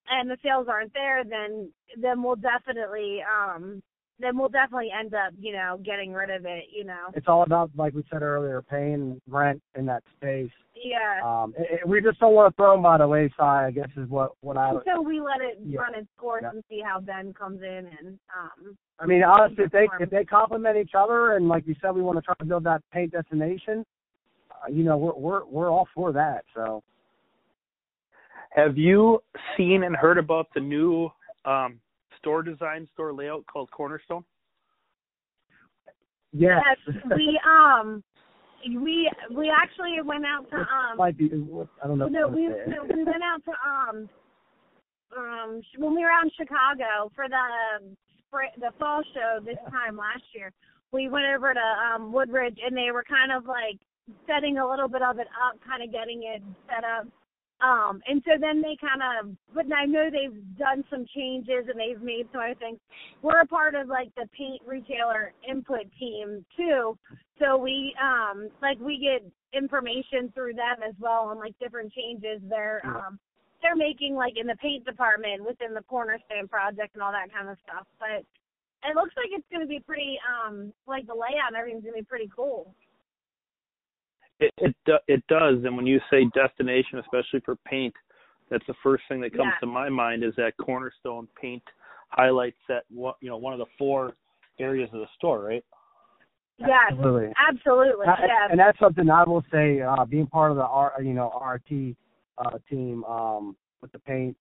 [0.09, 3.81] and the sales aren't there, then then we'll definitely um
[4.19, 6.65] then we'll definitely end up you know getting rid of it.
[6.75, 7.07] You know.
[7.13, 10.51] It's all about, like we said earlier, paying rent in that space.
[10.75, 11.19] Yeah.
[11.23, 13.65] Um, it, it- we just don't want to throw them by the wayside.
[13.65, 14.73] I guess is what what I.
[14.85, 15.79] so we let it Yeah.
[15.81, 16.51] run its course Yeah.
[16.51, 20.23] and see how Ben comes in and um I mean, honestly, if they if they
[20.23, 23.11] complement each other, and like you said, we want to try to build that paint
[23.11, 23.83] destination.
[24.51, 26.45] Uh, you know, we're we're we're all for that.
[26.55, 26.83] So
[28.55, 29.19] Have you
[29.57, 31.09] seen and heard about the new
[31.45, 31.79] um,
[32.19, 34.23] store design, store layout called Cornerstone?
[36.33, 38.03] yes, yes we um
[38.65, 41.25] we we actually went out to um might be.
[41.83, 42.07] I don't know.
[42.07, 44.09] No, we no, we went out to um
[45.15, 47.93] um when we were out in Chicago for the
[48.27, 50.51] spring the fall show this time last year.
[50.91, 53.79] We went over to um Woodridge and they were kind of like
[54.27, 57.07] setting a little bit of it up, kind of getting it set up.
[57.63, 61.79] Um and so then they kind of but I know they've done some changes and
[61.79, 62.79] they've made some other things.
[63.21, 66.97] We're a part of like the paint retailer input team too.
[67.39, 69.23] So we um like we get
[69.57, 73.19] information through them as well on like different changes they're um
[73.61, 77.47] they're making like in the paint department within the cornerstone project and all that kind
[77.47, 77.87] of stuff.
[77.97, 78.27] But
[78.83, 82.03] it looks like it's gonna be pretty um like the layout and everything's gonna be
[82.03, 82.75] pretty cool.
[84.43, 87.93] It it, it does, and when you say destination, especially for paint,
[88.49, 89.59] that's the first thing that comes Yeah.
[89.61, 91.63] to my mind is that Cornerstone paint
[92.09, 94.13] highlights that one you know one of the four
[94.59, 95.63] areas of the store, right?
[96.57, 96.69] Yes.
[96.91, 97.33] Absolutely.
[97.49, 98.05] Absolutely.
[98.05, 98.47] Uh, Yeah.
[98.51, 101.95] And that's something I will say, uh, being part of the R, you know, RT
[102.37, 104.37] uh, team um, with the paint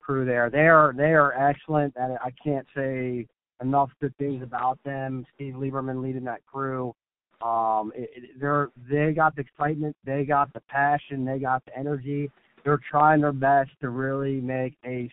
[0.00, 3.26] crew there, they are they are excellent, and I can't say
[3.60, 5.26] enough good things about them.
[5.34, 6.94] Steve Lieberman leading that crew.
[7.42, 11.76] Um, it, it, they're they got the excitement, they got the passion, they got the
[11.76, 12.30] energy.
[12.64, 15.10] They're trying their best to really make a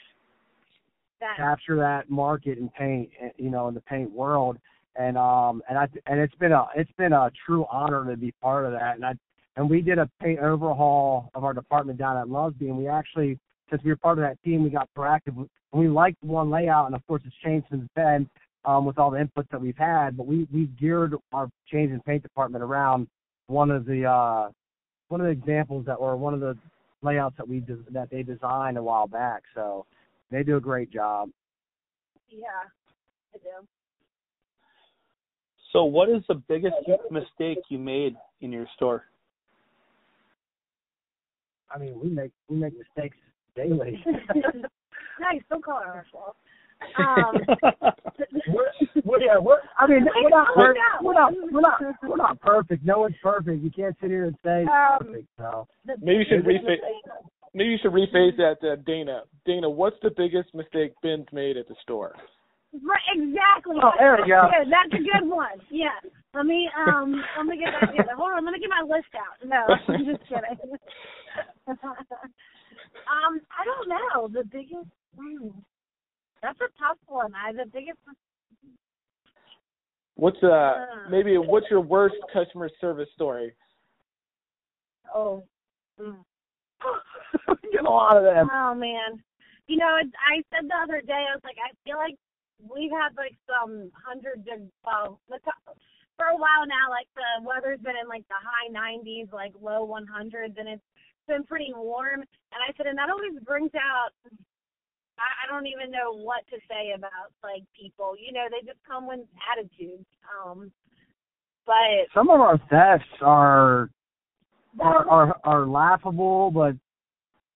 [1.20, 4.58] that, capture that market in paint, eh, you know, in the paint world.
[4.96, 8.32] And um and I and it's been a it's been a true honor to be
[8.42, 8.96] part of that.
[8.96, 9.14] And I
[9.56, 13.38] and we did a paint overhaul of our department down at Lusby, and we actually
[13.70, 15.48] since we were part of that team, we got proactive.
[15.72, 18.30] We liked one layout, and of course, it's changed since then
[18.66, 20.18] um, with all the inputs that we've had.
[20.18, 23.08] But we we geared our change and paint department around
[23.48, 24.50] one of the uh,
[25.10, 26.58] one of the examples that were one of the
[27.02, 29.44] layouts that we des- that they designed a while back.
[29.54, 29.86] So
[30.32, 31.30] they do a great job.
[32.30, 32.48] Yeah,
[33.34, 33.68] I do.
[35.72, 36.76] So, what is the biggest
[37.10, 39.06] mistake you made in your store?
[41.74, 43.18] I mean, we make we make mistakes
[43.56, 44.04] daily.
[45.20, 46.36] nice, don't call it our fault.
[46.98, 47.34] Um,
[48.48, 48.72] we're,
[49.04, 51.04] we're, yeah, we're, I mean, we're not, We're we're, not.
[51.04, 52.86] we're not, we're not, we're not perfect.
[52.86, 53.64] No one's perfect.
[53.64, 55.28] You can't sit here and say Um, perfect.
[55.38, 55.68] So
[56.02, 56.80] Maybe you should biggest rephrase.
[57.54, 59.24] Maybe you should rephrase that, uh, Dana.
[59.46, 62.16] Dana, what's the biggest mistake Ben's made at the store?
[62.74, 63.78] Right, exactly.
[63.84, 64.50] Oh, there we go.
[64.50, 65.62] Yeah, that's a good one.
[65.70, 65.94] Yeah.
[66.34, 68.18] Let me um let me get that together.
[68.18, 69.38] Hold on, let me get my list out.
[69.46, 70.58] No, I'm just kidding.
[71.70, 71.78] um,
[73.54, 74.28] I don't know.
[74.28, 75.50] The biggest hmm,
[76.44, 77.34] that's a tough one.
[77.34, 77.98] I the biggest
[80.16, 83.54] What's uh maybe what's your worst customer service story?
[85.16, 85.44] oh
[86.00, 86.18] mm.
[87.72, 88.50] get a lot of them.
[88.52, 89.24] Oh man,
[89.68, 92.16] you know, it's, I said the other day, I was like, I feel like
[92.60, 95.40] we've had like some hundreds of well, the,
[96.18, 99.88] for a while now, like the weather's been in like the high 90s, like low
[99.88, 100.84] 100s, and it's
[101.28, 102.22] been pretty warm.
[102.22, 104.12] And I said, and that always brings out.
[105.24, 108.16] I, I don't even know what to say about like people.
[108.20, 110.06] You know, they just come with attitudes.
[110.28, 110.72] Um,
[111.66, 113.90] but Some of our thefts are
[114.82, 116.76] are are, are laughable, but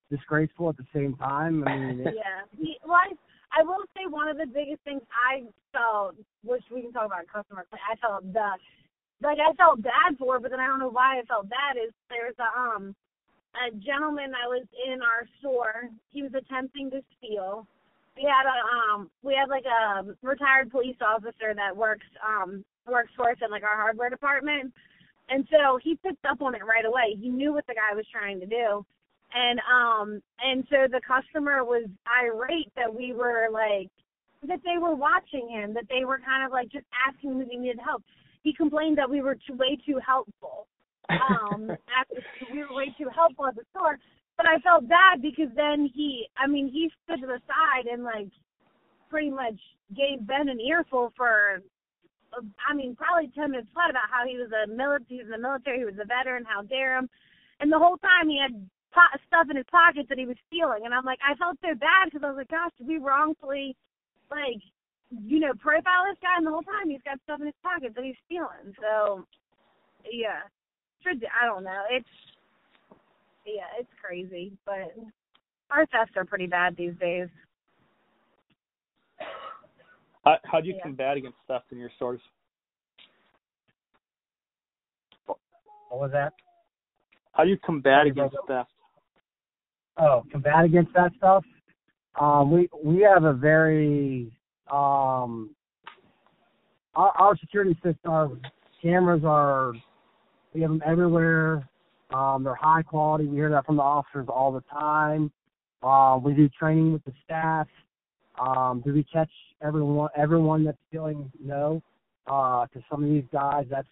[0.10, 1.68] disgraceful at the same time.
[1.68, 2.48] I mean, it, yeah.
[2.58, 5.44] He, well, I, I will say one of the biggest things I
[5.74, 8.52] felt, which we can talk about customer, but I felt the,
[9.22, 11.76] like I felt bad for, but then I don't know why I felt bad.
[11.76, 12.96] Is there's a um
[13.66, 15.90] a gentleman that was in our store.
[16.12, 17.68] He was attempting to steal.
[18.16, 23.12] We had a um we had like a retired police officer that works um works
[23.16, 24.74] for us in like our hardware department.
[25.30, 27.18] And so he picked up on it right away.
[27.20, 28.86] He knew what the guy was trying to do
[29.34, 33.90] and um and so the customer was irate that we were like
[34.48, 37.50] that they were watching him that they were kind of like just asking him if
[37.50, 38.04] he needed help
[38.44, 40.68] he complained that we were too, way too helpful
[41.10, 43.98] um after we were way too helpful at the store
[44.36, 48.04] but i felt bad because then he i mean he stood to the side and
[48.04, 48.30] like
[49.10, 49.58] pretty much
[49.96, 51.62] gave ben an earful for
[52.68, 55.32] i mean probably ten minutes flat about how he was a military he was in
[55.32, 57.10] the military he was a veteran how dare him
[57.60, 58.54] and the whole time he had
[58.98, 60.86] po- stuff in his pockets that he was stealing.
[60.86, 63.76] And I'm like, I felt so bad because I was like, gosh, did we wrongfully,
[64.30, 64.62] like,
[65.10, 66.38] you know, profile this guy?
[66.38, 68.74] And the whole time he's got stuff in his pockets that he's stealing.
[68.82, 69.26] So,
[70.10, 70.46] yeah,
[71.06, 71.84] I don't know.
[71.90, 72.08] It's,
[73.46, 74.52] yeah, it's crazy.
[74.66, 74.96] But
[75.72, 77.28] our thefts are pretty bad these days.
[80.26, 80.84] How, how do you Yeah.
[80.84, 82.22] combat against theft in your stores?
[85.90, 86.34] what was that?
[87.32, 88.72] How do you combat against theft?
[89.98, 91.46] Oh, combat against that stuff.
[92.20, 94.32] Um, we we have a very
[94.70, 95.56] um,
[96.96, 98.32] our, our security system, our
[98.82, 99.74] cameras are
[100.54, 101.68] we have them everywhere.
[102.14, 103.26] Um, they're high quality.
[103.26, 105.32] We hear that from the officers all the time.
[105.84, 107.68] Uh, we do training with the staff.
[108.40, 109.30] Um, do we catch
[109.62, 111.32] everyone everyone that's stealing?
[111.44, 111.82] No.
[112.28, 113.88] Uh, to some of these guys, that's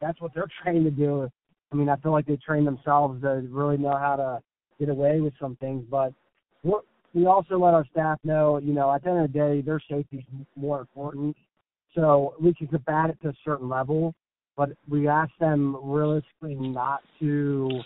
[0.00, 1.30] that's what they're trained to do.
[1.72, 4.42] I mean, I feel like they train themselves to really know how to
[4.78, 5.84] get away with some things.
[5.90, 6.12] But
[7.14, 9.80] we also let our staff know, you know, at the end of the day, their
[9.88, 11.36] safety is more important.
[11.94, 14.14] So we can combat it to a certain level,
[14.56, 17.80] but we ask them realistically not to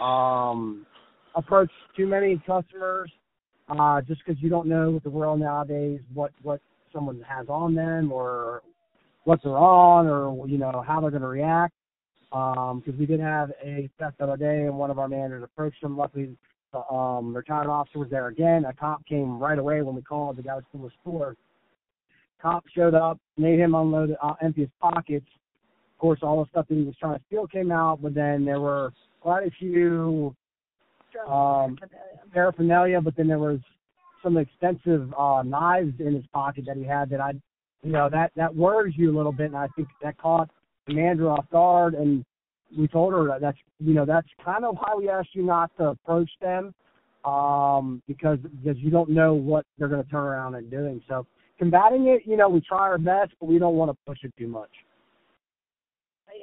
[0.00, 0.86] um,
[1.34, 3.10] approach too many customers,
[3.68, 6.60] uh, just because you don't know with the world nowadays what what
[6.92, 8.62] someone has on them or
[9.24, 11.74] what they're on or you know how they're going to react
[12.34, 15.80] because we did have a theft the other day, and one of our managers approached
[15.80, 15.96] them.
[15.96, 16.36] Luckily,
[16.72, 18.64] the um, retired officer was there again.
[18.64, 20.36] A cop came right away when we called.
[20.36, 21.36] The guy was in the store.
[22.42, 25.26] Cop showed up, made him unload, uh, empty his pockets.
[25.94, 28.44] Of course, all the stuff that he was trying to steal came out, but then
[28.44, 30.34] there were quite a few
[31.28, 31.78] um,
[32.32, 33.60] paraphernalia, but then there was
[34.22, 37.32] some extensive uh, knives in his pocket that he had that I,
[37.82, 40.50] you know, that that worries you a little bit, and I think that caught
[40.88, 42.24] Amanda off guard, and
[42.76, 45.70] we told her that that's you know that's kind of why we asked you not
[45.78, 46.74] to approach them,
[47.24, 51.02] um, because because you don't know what they're going to turn around and doing.
[51.08, 51.26] So
[51.58, 54.32] combating it, you know, we try our best, but we don't want to push it
[54.38, 54.70] too much.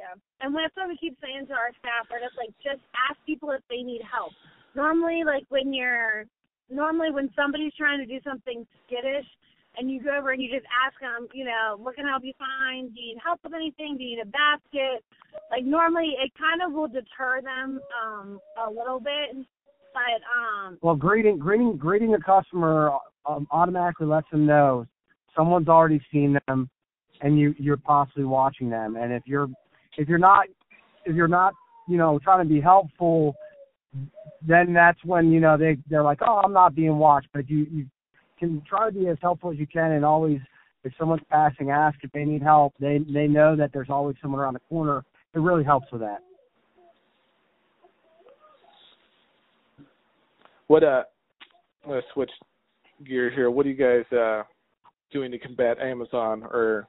[0.02, 0.18] Yeah.
[0.42, 2.10] And that's what we keep saying to our staff.
[2.10, 4.34] We're just like, just ask people if they need help.
[4.74, 6.26] Normally, like when you're
[6.74, 9.28] normally when somebody's trying to do something skittish
[9.78, 12.24] and you go over and you just ask them, you know, what can I help
[12.26, 12.90] you find?
[12.96, 13.98] Do you need help with anything?
[13.98, 15.06] Do you need a basket?
[15.52, 19.46] Like normally it kind of will deter them um a little bit.
[19.94, 22.92] But um Well greeting greeting greeting a customer
[23.30, 24.88] um, automatically lets them know
[25.36, 26.70] someone's already seen them
[27.22, 28.96] and you you're possibly watching them.
[28.96, 29.50] And if you're
[29.98, 30.48] if you're not
[31.06, 31.54] if you're not,
[31.88, 33.36] you know, trying to be helpful
[34.48, 37.68] then that's when, you know, they they're like, Oh, I'm not being watched but you,
[37.72, 37.86] you
[38.40, 40.40] can try to be as helpful as you can and always
[40.84, 42.74] if someone's passing ask if they need help.
[42.80, 45.04] They they know that there's always someone around the corner.
[45.34, 46.20] It really helps with that.
[50.68, 51.04] What uh
[51.84, 52.32] I'm gonna switch
[53.06, 53.52] gear here.
[53.52, 54.44] What are you guys uh
[55.12, 56.88] doing to combat Amazon or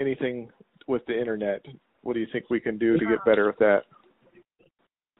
[0.00, 0.50] anything
[0.86, 1.64] with the internet?
[2.02, 3.82] What do you think we can do to get better with that?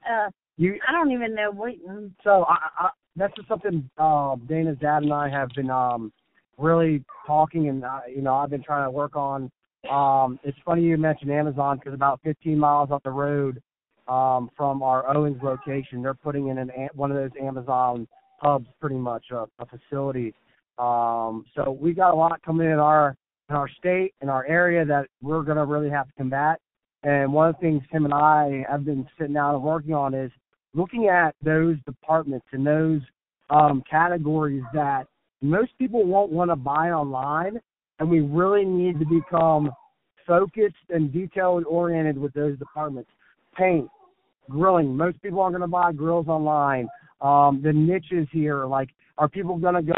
[0.09, 1.75] uh You I don't even know what
[2.23, 6.13] So I, I, that's just something uh, Dana's dad and I have been um,
[6.59, 9.51] really talking, and uh, you know I've been trying to work on.
[9.91, 13.63] Um, it's funny you mentioned Amazon because about 15 miles up the road
[14.09, 18.07] um, from our Owens location, they're putting in an one of those Amazon
[18.39, 20.35] hubs, pretty much a, a facility.
[20.79, 23.17] Um, so we got a lot coming in our
[23.49, 26.61] in our state in our area that we're going to really have to combat.
[27.03, 30.15] And one of the things Tim and I have been sitting down and working on
[30.15, 30.31] is
[30.75, 33.01] looking at those departments and those
[33.51, 35.07] um, categories that
[35.43, 37.61] most people won't want to buy online,
[37.99, 39.71] and we really need to become
[40.27, 43.11] focused and detail oriented with those departments.
[43.57, 43.89] Paint,
[44.51, 44.97] grilling.
[44.97, 46.89] Most people aren't going to buy grills online.
[47.21, 48.89] Um, the niches here, like,
[49.19, 49.95] are people going to go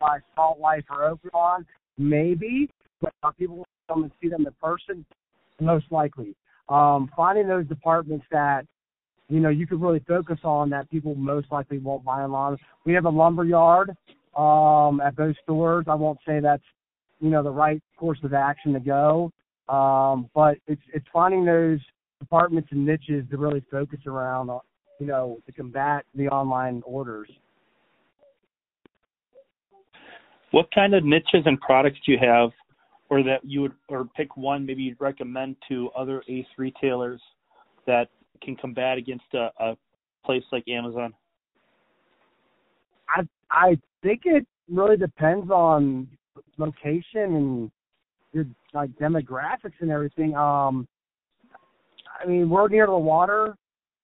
[0.00, 1.64] buy Salt Life or Oaklawn?
[1.98, 2.70] Maybe,
[3.02, 5.04] but are people to come and see them in person?
[5.60, 6.34] Most likely.
[6.68, 8.64] Um, finding those departments that
[9.28, 12.56] you know you could really focus on that people most likely won't buy online.
[12.86, 13.90] We have a lumber yard
[14.36, 15.86] um, at those stores.
[15.88, 16.62] I won't say that's
[17.20, 19.32] you know the right course of action to go,
[19.68, 21.80] um, but it's it's finding those
[22.22, 24.58] departments and niches to really focus around, uh,
[25.00, 27.28] you know, to combat the online orders.
[30.52, 32.50] What kind of niches and products do you have,
[33.12, 37.20] or that you would, or pick one maybe you'd recommend to other Ace retailers
[37.86, 38.08] that
[38.42, 39.76] can combat against a, a
[40.24, 41.12] place like Amazon?
[43.14, 46.08] I I think it really depends on
[46.56, 47.70] location and
[48.32, 50.34] your like demographics and everything.
[50.34, 50.88] Um,
[52.18, 53.54] I mean, we're near the water.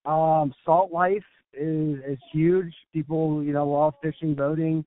[0.05, 2.75] Um, Salt Life is is huge.
[2.93, 4.85] People, you know, love fishing, boating.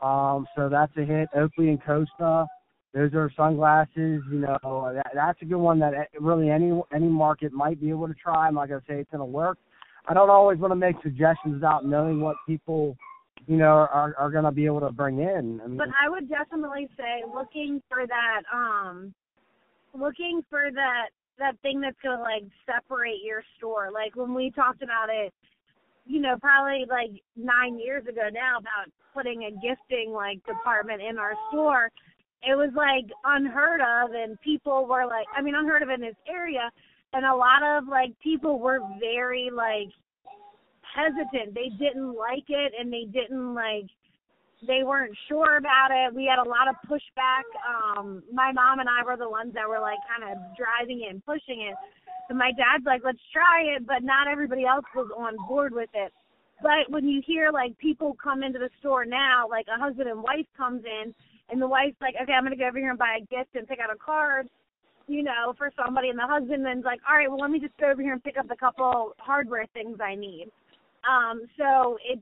[0.00, 1.28] Um, so that's a hit.
[1.36, 2.46] Oakley and Costa,
[2.94, 4.22] those are sunglasses.
[4.30, 8.08] You know, that, that's a good one that really any any market might be able
[8.08, 8.46] to try.
[8.46, 9.58] I'm not gonna say it's gonna work.
[10.06, 12.96] I don't always want to make suggestions without knowing what people,
[13.46, 15.60] you know, are are gonna be able to bring in.
[15.62, 19.14] I mean, But I would definitely say looking for that um
[19.92, 21.08] looking for that
[21.38, 23.90] that thing that's gonna like separate your store.
[23.92, 25.32] Like when we talked about it,
[26.06, 31.18] you know, probably like nine years ago now about putting a gifting like department in
[31.18, 31.90] our store.
[32.42, 36.16] It was like unheard of and people were like I mean unheard of in this
[36.28, 36.70] area
[37.12, 39.90] and a lot of like people were very like
[40.94, 41.54] hesitant.
[41.54, 43.86] They didn't like it and they didn't like
[44.66, 46.14] they weren't sure about it.
[46.14, 47.46] We had a lot of pushback.
[47.66, 51.10] Um my mom and I were the ones that were like kind of driving it
[51.10, 51.74] and pushing it.
[52.28, 55.88] So my dad's like, "Let's try it," but not everybody else was on board with
[55.94, 56.12] it.
[56.60, 60.22] But when you hear like people come into the store now, like a husband and
[60.22, 61.14] wife comes in
[61.50, 63.66] and the wife's like, "Okay, I'm to go over here and buy a gift and
[63.66, 64.48] pick out a card."
[65.10, 67.74] you know, for somebody and the husband then's like, All right, well let me just
[67.78, 70.50] go over here and pick up a couple hardware things I need.
[71.08, 72.20] Um, so it's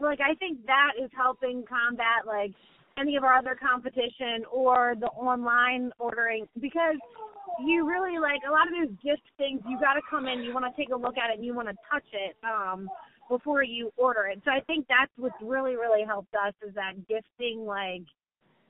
[0.00, 2.52] like I think that is helping combat like
[2.98, 6.96] any of our other competition or the online ordering because
[7.64, 10.52] you really like a lot of those gift things you got to come in you
[10.52, 12.88] want to take a look at it and you want to touch it um
[13.28, 16.92] before you order it so i think that's what's really really helped us is that
[17.08, 18.02] gifting like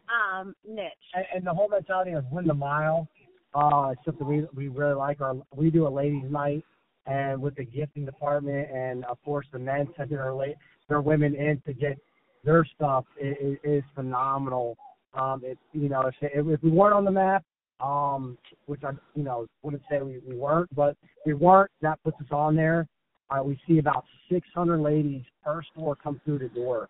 [0.09, 0.93] um niche.
[1.15, 3.09] And, and the whole mentality of win the mile
[3.55, 5.21] uh it's something we we really like.
[5.21, 6.65] Our we do a ladies night
[7.07, 11.35] and with the gifting department and of course the men sending their la- their women
[11.35, 11.99] in to get
[12.45, 14.77] their stuff is, is phenomenal.
[15.15, 17.45] Um it you know if, if we weren't on the map
[17.81, 22.03] um which i you know wouldn't say we, we weren't but if we weren't that
[22.05, 22.87] puts us on there.
[23.31, 26.89] Uh, we see about 600 ladies per store come through the door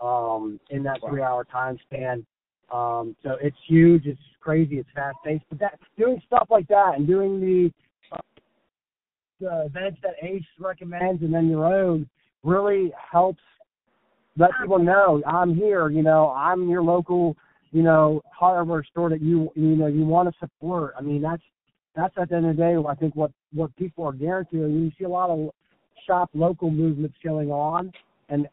[0.00, 2.26] um in that three hour time span
[2.72, 5.44] um, so it's huge, it's crazy, it's fast paced.
[5.50, 7.72] But that doing stuff like that and doing the
[9.46, 12.08] uh, events that Ace recommends and then your own
[12.42, 13.40] really helps
[14.36, 15.90] let people know I'm here.
[15.90, 17.36] You know, I'm your local,
[17.70, 20.94] you know, hardware store that you you know you want to support.
[20.98, 21.42] I mean, that's
[21.94, 24.60] that's at the end of the day, I think what what people are guaranteed.
[24.60, 25.50] You see a lot of
[26.06, 27.92] shop local movements going on,
[28.28, 28.48] and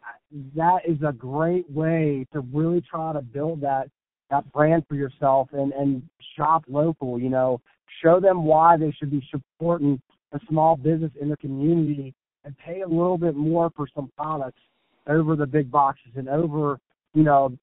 [0.55, 3.89] that is a great way to really try to build that
[4.29, 6.03] that brand for yourself and and
[6.37, 7.19] shop local.
[7.19, 7.61] You know,
[8.03, 10.01] show them why they should be supporting
[10.33, 12.13] a small business in the community
[12.45, 14.59] and pay a little bit more for some products
[15.07, 16.79] over the big boxes and over
[17.13, 17.55] you know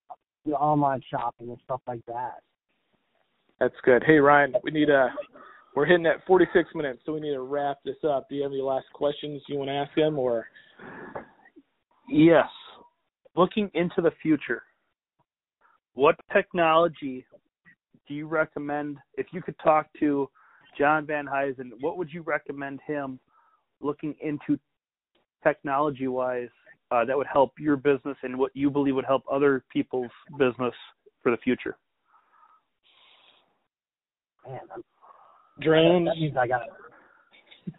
[0.45, 2.41] the online shopping and stuff like that.
[3.61, 4.03] That's good.
[4.05, 5.09] Hey Ryan, we need a
[5.77, 8.31] we're hitting at 46 minutes, so we need to wrap this up.
[8.31, 10.47] Do you have any last questions you want to ask him, or?
[12.09, 12.49] Yes.
[13.37, 14.63] Looking into the future,
[15.97, 17.27] what technology
[18.07, 18.99] do you recommend?
[19.15, 20.29] If you could talk to
[20.79, 23.19] John Venhuizen, what would you recommend him
[23.81, 24.61] looking into
[25.43, 26.51] technology wise
[26.91, 30.75] uh, that would help your business and what you believe would help other people's business
[31.23, 31.77] for the future?
[34.47, 34.83] Man, I'm
[35.63, 36.09] Drones.
[36.09, 36.61] That means I got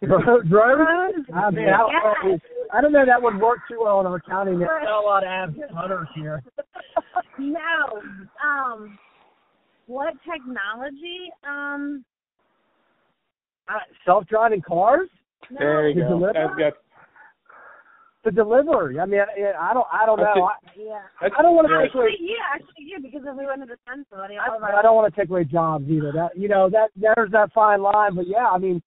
[0.48, 1.26] drones.
[1.32, 2.38] I mean, I, don't know,
[2.72, 4.56] I don't know that would work too well in our county.
[4.56, 6.42] There's not a lot of avid hunters here.
[7.38, 8.02] no.
[8.44, 8.98] Um,
[9.86, 11.30] what technology?
[11.48, 12.04] Um,
[13.68, 15.08] Uh, self-driving cars
[15.50, 15.58] no.
[15.60, 16.08] There you To go.
[16.08, 16.32] deliver?
[16.34, 16.72] That's good.
[18.24, 19.00] to deliver.
[19.00, 20.48] I mean, I, I don't, I don't That's know.
[20.48, 20.50] it.
[20.50, 21.00] I, Yeah.
[21.22, 21.82] That's, I don't want to yeah.
[21.86, 22.16] take away.
[22.20, 24.82] Yeah, actually, yeah, because if we went to send somebody, all of I, our I
[24.82, 26.12] don't want to take away jobs either.
[26.12, 28.14] That you know that there's that fine line.
[28.16, 28.82] But yeah, I mean,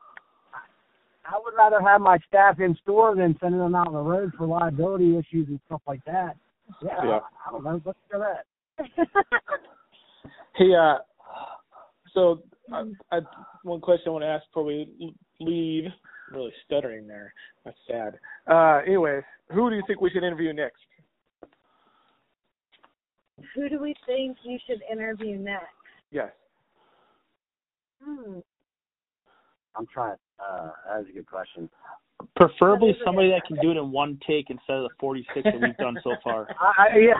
[1.32, 4.34] I would rather have my staff in store than sending them out on the road
[4.38, 6.36] for liability issues and stuff like that.
[6.84, 7.10] Yeah, Yeah.
[7.10, 7.82] I, I don't know.
[7.86, 9.08] Let's do that.
[10.56, 10.98] Hey, uh,
[12.14, 13.20] so uh, I,
[13.64, 15.86] one question I want to ask before we leave.
[15.86, 17.34] I'm really stuttering there.
[17.64, 18.20] That's sad.
[18.48, 20.78] Uh, anyways, who do you think we should interview next?
[23.56, 25.66] Who do we think you should interview next?
[26.12, 26.32] Yes.
[28.04, 28.40] Hmm.
[29.76, 30.18] I'm trying.
[30.42, 31.70] Uh, that is a good question.
[32.36, 34.96] Preferably That is a somebody that can do it in one take instead of the
[35.00, 36.48] 46 that we've done so far.
[36.60, 37.14] I, I yeah.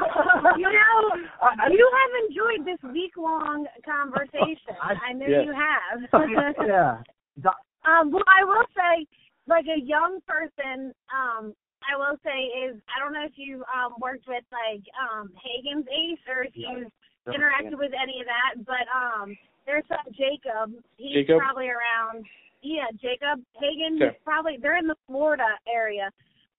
[0.58, 4.78] You know, you have enjoyed this week long conversation.
[4.82, 5.46] I- I know yes.
[5.46, 6.56] you have.
[6.68, 7.02] yeah.
[7.84, 9.08] Um, well, I will say,
[9.48, 13.98] like a young person, um, I will say is I don't know if you um
[14.00, 16.92] worked with like um Hagen's Ace or if you've
[17.26, 20.74] interacted with any of that, but um there's some Jacob.
[20.98, 21.40] He's Jacob?
[21.40, 22.26] probably around
[22.62, 23.74] yeah, Jacob Okay.
[23.90, 26.10] he's probably they're in the Florida area.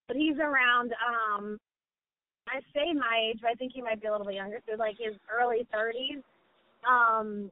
[0.09, 1.59] But he's around um
[2.49, 4.77] I say my age, but I think he might be a little bit younger, so
[4.77, 6.23] like his early thirties.
[6.89, 7.51] Um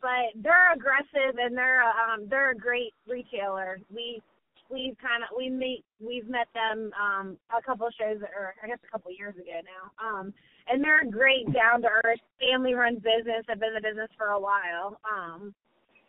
[0.00, 3.78] but they're aggressive and they're um they're a great retailer.
[3.94, 4.20] We
[4.68, 8.66] we've kind of we meet we've met them um a couple of shows or I
[8.66, 9.92] guess a couple of years ago now.
[10.04, 10.32] Um
[10.68, 13.44] and they're a great down to earth family run business.
[13.48, 14.98] Have been in the business for a while.
[15.04, 15.54] Um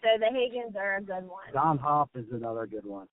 [0.02, 1.52] so the Hagens are a good one.
[1.54, 3.08] Don Hoff is another good one.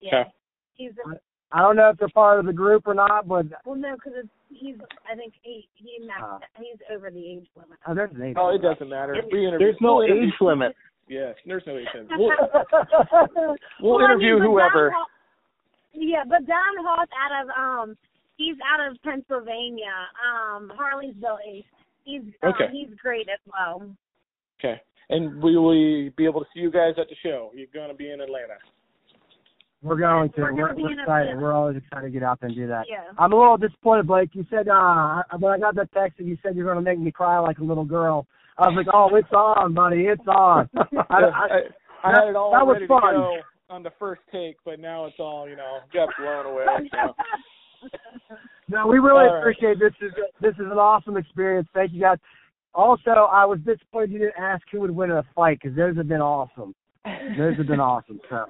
[0.00, 0.20] Yeah.
[0.20, 0.30] Okay.
[0.74, 1.18] He's a,
[1.50, 4.12] I don't know if they're part of the group or not, but well no because
[4.50, 4.76] he's
[5.10, 6.38] I think he he maxed, Uh.
[6.58, 7.78] he's over the age limit.
[7.86, 8.36] oh, there's an age.
[8.38, 9.16] Oh, it doesn't matter.
[9.32, 9.66] We interview.
[9.66, 10.76] There's no we'll age limit.
[11.08, 12.10] Yes, there's no age limit.
[12.16, 12.30] We'll,
[13.80, 14.90] we'll Well, I interview mean, whoever.
[14.90, 15.08] Hoff-
[15.94, 17.48] yeah, but Don Hoff out of
[17.90, 17.96] um
[18.36, 19.94] he's out of Pennsylvania.
[20.22, 21.64] Um Harleysville Ace.
[22.04, 22.68] He's um, Okay.
[22.72, 23.90] he's great as well.
[24.60, 24.80] Okay.
[25.10, 27.50] And will we be able to see you guys at the show?
[27.54, 28.58] You're going to be in Atlanta.
[29.82, 30.40] We're going to.
[30.40, 31.38] We're We're, we're excited.
[31.40, 32.84] We're always excited to get out there and do that.
[32.90, 33.04] Yeah.
[33.16, 34.30] I'm a little disappointed, Blake.
[34.32, 36.98] You said uh when I got that text and you said you're going to make
[36.98, 38.26] me cry like a little girl.
[38.58, 40.06] I was like, oh, it's on, buddy.
[40.06, 40.68] It's on.
[40.74, 40.80] I,
[41.10, 41.58] I, I,
[42.02, 43.14] I had it all that was ready fun.
[43.14, 43.36] to go
[43.70, 46.64] on the first take, but now it's all, you know, got blown away.
[46.90, 47.14] So.
[48.68, 49.40] no, we really All right.
[49.40, 49.92] appreciate this.
[50.00, 51.68] Is this is an awesome experience.
[51.72, 52.18] Thank you guys.
[52.74, 55.96] Also, I was disappointed you didn't ask who would win in a fight because those
[55.96, 56.74] have been awesome.
[57.36, 58.20] Those have been awesome.
[58.28, 58.44] So,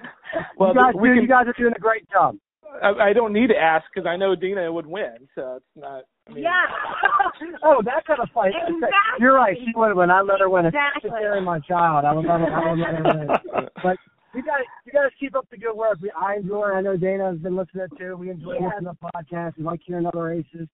[0.58, 2.36] Well, you guys, we do, can, you guys are doing a great job.
[2.82, 6.02] I, I don't need to ask because I know Dina would win, so it's not.
[6.28, 6.52] I mean, Yeah.
[7.62, 8.52] Oh, that kind of fight.
[8.66, 8.88] Exactly.
[9.20, 9.56] You're right.
[9.56, 10.10] She would win.
[10.10, 10.66] I let her win.
[10.66, 11.10] It's Exactly.
[11.18, 12.04] carrying my child.
[12.04, 13.68] I would let her, I would let her win.
[13.82, 13.96] But
[14.38, 15.98] you guys, you guys keep up the good work.
[16.00, 16.68] We, I enjoy.
[16.70, 16.74] it.
[16.74, 18.16] I know Dana has been listening to it too.
[18.16, 18.66] We enjoy Yeah.
[18.68, 19.58] listening to the podcast.
[19.58, 20.68] We like hearing other aces,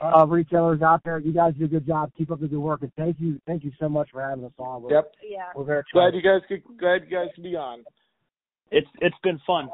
[0.00, 1.18] uh, retailers out there.
[1.18, 2.10] You guys do a good job.
[2.16, 4.52] Keep up the good work, and thank you, thank you so much for having us
[4.58, 4.82] on.
[4.82, 5.14] We're, Yep.
[5.28, 5.38] Yeah.
[5.54, 6.62] we're very Glad you guys could.
[6.78, 7.84] Glad you guys could be on.
[8.70, 9.68] It's it's been fun.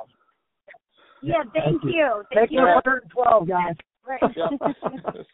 [1.23, 1.91] Yeah, thank Thank you.
[1.91, 2.23] you.
[2.35, 3.75] Thank you, 112 guys.
[4.07, 4.21] Right.
[4.37, 5.17] Yep.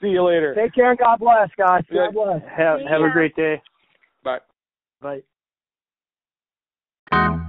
[0.00, 0.54] See you later.
[0.54, 1.84] Take care and God bless, guys.
[1.90, 2.06] Yeah.
[2.06, 2.42] God bless.
[2.56, 3.62] Have have a great day.
[4.24, 4.40] Bye.
[5.00, 5.22] Bye.
[7.14, 7.43] Bye.